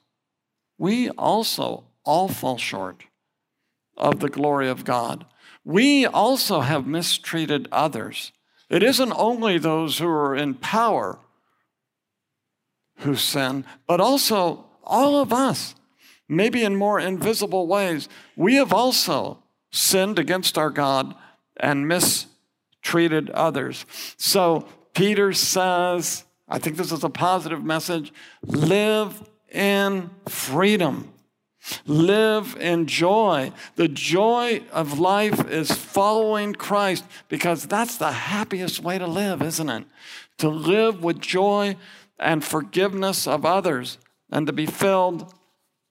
We 0.76 1.08
also 1.08 1.84
all 2.04 2.28
fall 2.28 2.58
short 2.58 3.04
of 3.96 4.20
the 4.20 4.28
glory 4.28 4.68
of 4.68 4.84
God. 4.84 5.24
We 5.64 6.04
also 6.04 6.60
have 6.60 6.86
mistreated 6.86 7.68
others. 7.72 8.32
It 8.68 8.82
isn't 8.82 9.14
only 9.16 9.56
those 9.56 9.96
who 9.96 10.08
are 10.08 10.36
in 10.36 10.56
power 10.56 11.20
who 12.98 13.16
sin, 13.16 13.64
but 13.86 13.98
also 13.98 14.66
all 14.84 15.22
of 15.22 15.32
us, 15.32 15.74
maybe 16.28 16.64
in 16.64 16.76
more 16.76 17.00
invisible 17.00 17.66
ways. 17.66 18.08
We 18.36 18.56
have 18.56 18.72
also 18.72 19.42
sinned 19.70 20.18
against 20.18 20.58
our 20.58 20.70
God 20.70 21.14
and 21.56 21.88
mistreated 21.88 23.30
others. 23.30 23.86
So 24.16 24.68
Peter 24.94 25.32
says, 25.32 26.24
I 26.48 26.58
think 26.58 26.76
this 26.76 26.92
is 26.92 27.04
a 27.04 27.10
positive 27.10 27.64
message 27.64 28.12
live 28.42 29.28
in 29.50 30.10
freedom. 30.28 31.12
Live 31.86 32.56
in 32.60 32.86
joy. 32.86 33.52
The 33.76 33.88
joy 33.88 34.62
of 34.72 34.98
life 34.98 35.50
is 35.50 35.70
following 35.70 36.54
Christ 36.54 37.04
because 37.28 37.66
that's 37.66 37.98
the 37.98 38.12
happiest 38.12 38.80
way 38.80 38.98
to 38.98 39.06
live, 39.06 39.42
isn't 39.42 39.68
it? 39.68 39.84
To 40.38 40.48
live 40.48 41.02
with 41.02 41.20
joy 41.20 41.76
and 42.18 42.44
forgiveness 42.44 43.26
of 43.26 43.44
others, 43.44 43.98
and 44.30 44.46
to 44.46 44.52
be 44.52 44.66
filled 44.66 45.32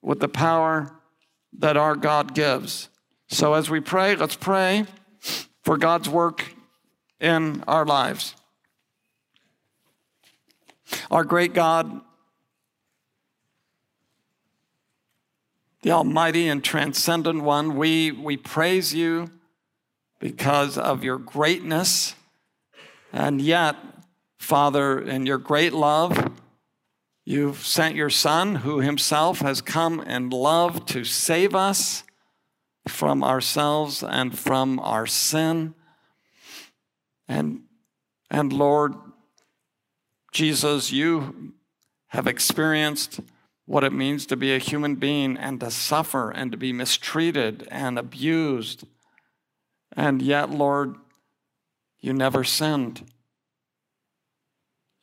with 0.01 0.19
the 0.19 0.27
power 0.27 0.91
that 1.59 1.77
our 1.77 1.95
God 1.95 2.33
gives. 2.33 2.89
So, 3.27 3.53
as 3.53 3.69
we 3.69 3.79
pray, 3.79 4.15
let's 4.15 4.35
pray 4.35 4.85
for 5.63 5.77
God's 5.77 6.07
work 6.07 6.53
in 7.19 7.63
our 7.67 7.85
lives. 7.85 8.35
Our 11.11 11.23
great 11.23 11.53
God, 11.53 12.01
the 15.81 15.91
Almighty 15.91 16.47
and 16.47 16.63
Transcendent 16.63 17.43
One, 17.43 17.75
we, 17.75 18.11
we 18.11 18.37
praise 18.37 18.93
you 18.93 19.29
because 20.19 20.77
of 20.77 21.03
your 21.03 21.17
greatness, 21.17 22.15
and 23.11 23.41
yet 23.41 23.75
Father, 24.37 24.99
in 24.99 25.25
your 25.25 25.37
great 25.37 25.73
love, 25.73 26.26
you've 27.27 27.67
sent 27.67 27.93
your 27.93 28.09
Son, 28.09 28.55
who 28.55 28.79
himself 28.79 29.39
has 29.39 29.61
come 29.61 29.99
in 29.99 30.29
love 30.29 30.85
to 30.85 31.03
save 31.03 31.53
us 31.53 32.05
from 32.87 33.21
ourselves 33.21 34.01
and 34.01 34.39
from 34.39 34.79
our 34.79 35.05
sin. 35.05 35.75
And, 37.27 37.63
and 38.31 38.53
Lord 38.53 38.93
Jesus, 40.31 40.93
you 40.93 41.51
have 42.07 42.27
experienced 42.27 43.19
what 43.65 43.83
it 43.83 43.91
means 43.91 44.25
to 44.27 44.37
be 44.37 44.55
a 44.55 44.57
human 44.57 44.95
being 44.95 45.35
and 45.35 45.59
to 45.59 45.69
suffer 45.69 46.31
and 46.31 46.49
to 46.53 46.57
be 46.57 46.71
mistreated 46.71 47.67
and 47.69 47.99
abused. 47.99 48.85
And 49.91 50.21
yet, 50.21 50.49
Lord, 50.49 50.95
you 51.99 52.13
never 52.13 52.45
sinned. 52.45 53.11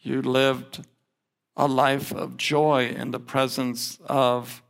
You 0.01 0.23
lived 0.23 0.87
a 1.57 1.69
life 1.69 2.13
of 2.13 2.37
joy 2.37 2.89
in 2.89 3.11
the 3.11 3.21
presence 3.21 3.99
of 4.07 4.63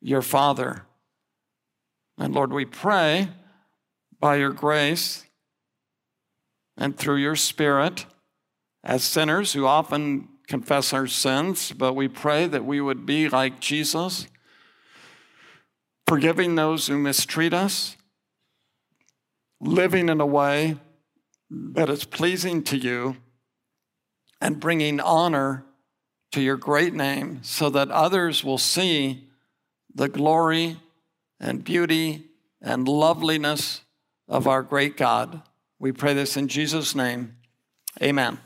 your 0.00 0.22
Father. 0.22 0.84
And 2.18 2.34
Lord, 2.34 2.52
we 2.52 2.64
pray 2.64 3.28
by 4.18 4.36
your 4.36 4.52
grace 4.52 5.24
and 6.76 6.96
through 6.96 7.16
your 7.16 7.36
Spirit, 7.36 8.06
as 8.82 9.04
sinners 9.04 9.52
who 9.52 9.66
often 9.66 10.28
confess 10.48 10.92
our 10.92 11.06
sins, 11.06 11.72
but 11.72 11.94
we 11.94 12.08
pray 12.08 12.46
that 12.46 12.64
we 12.64 12.80
would 12.80 13.06
be 13.06 13.28
like 13.28 13.60
Jesus, 13.60 14.26
forgiving 16.06 16.54
those 16.54 16.88
who 16.88 16.98
mistreat 16.98 17.54
us, 17.54 17.96
living 19.60 20.08
in 20.08 20.20
a 20.20 20.26
way 20.26 20.76
that 21.50 21.88
is 21.88 22.04
pleasing 22.04 22.62
to 22.64 22.76
you 22.76 23.16
and 24.40 24.58
bringing 24.58 24.98
honor 24.98 25.64
to 26.32 26.42
your 26.42 26.56
great 26.56 26.94
name 26.94 27.40
so 27.42 27.70
that 27.70 27.90
others 27.90 28.42
will 28.42 28.58
see 28.58 29.28
the 29.94 30.08
glory 30.08 30.76
and 31.38 31.64
beauty 31.64 32.24
and 32.60 32.88
loveliness 32.88 33.82
of 34.28 34.46
our 34.46 34.62
great 34.62 34.96
God. 34.96 35.42
We 35.78 35.92
pray 35.92 36.14
this 36.14 36.36
in 36.36 36.48
Jesus' 36.48 36.94
name. 36.94 37.36
Amen. 38.02 38.38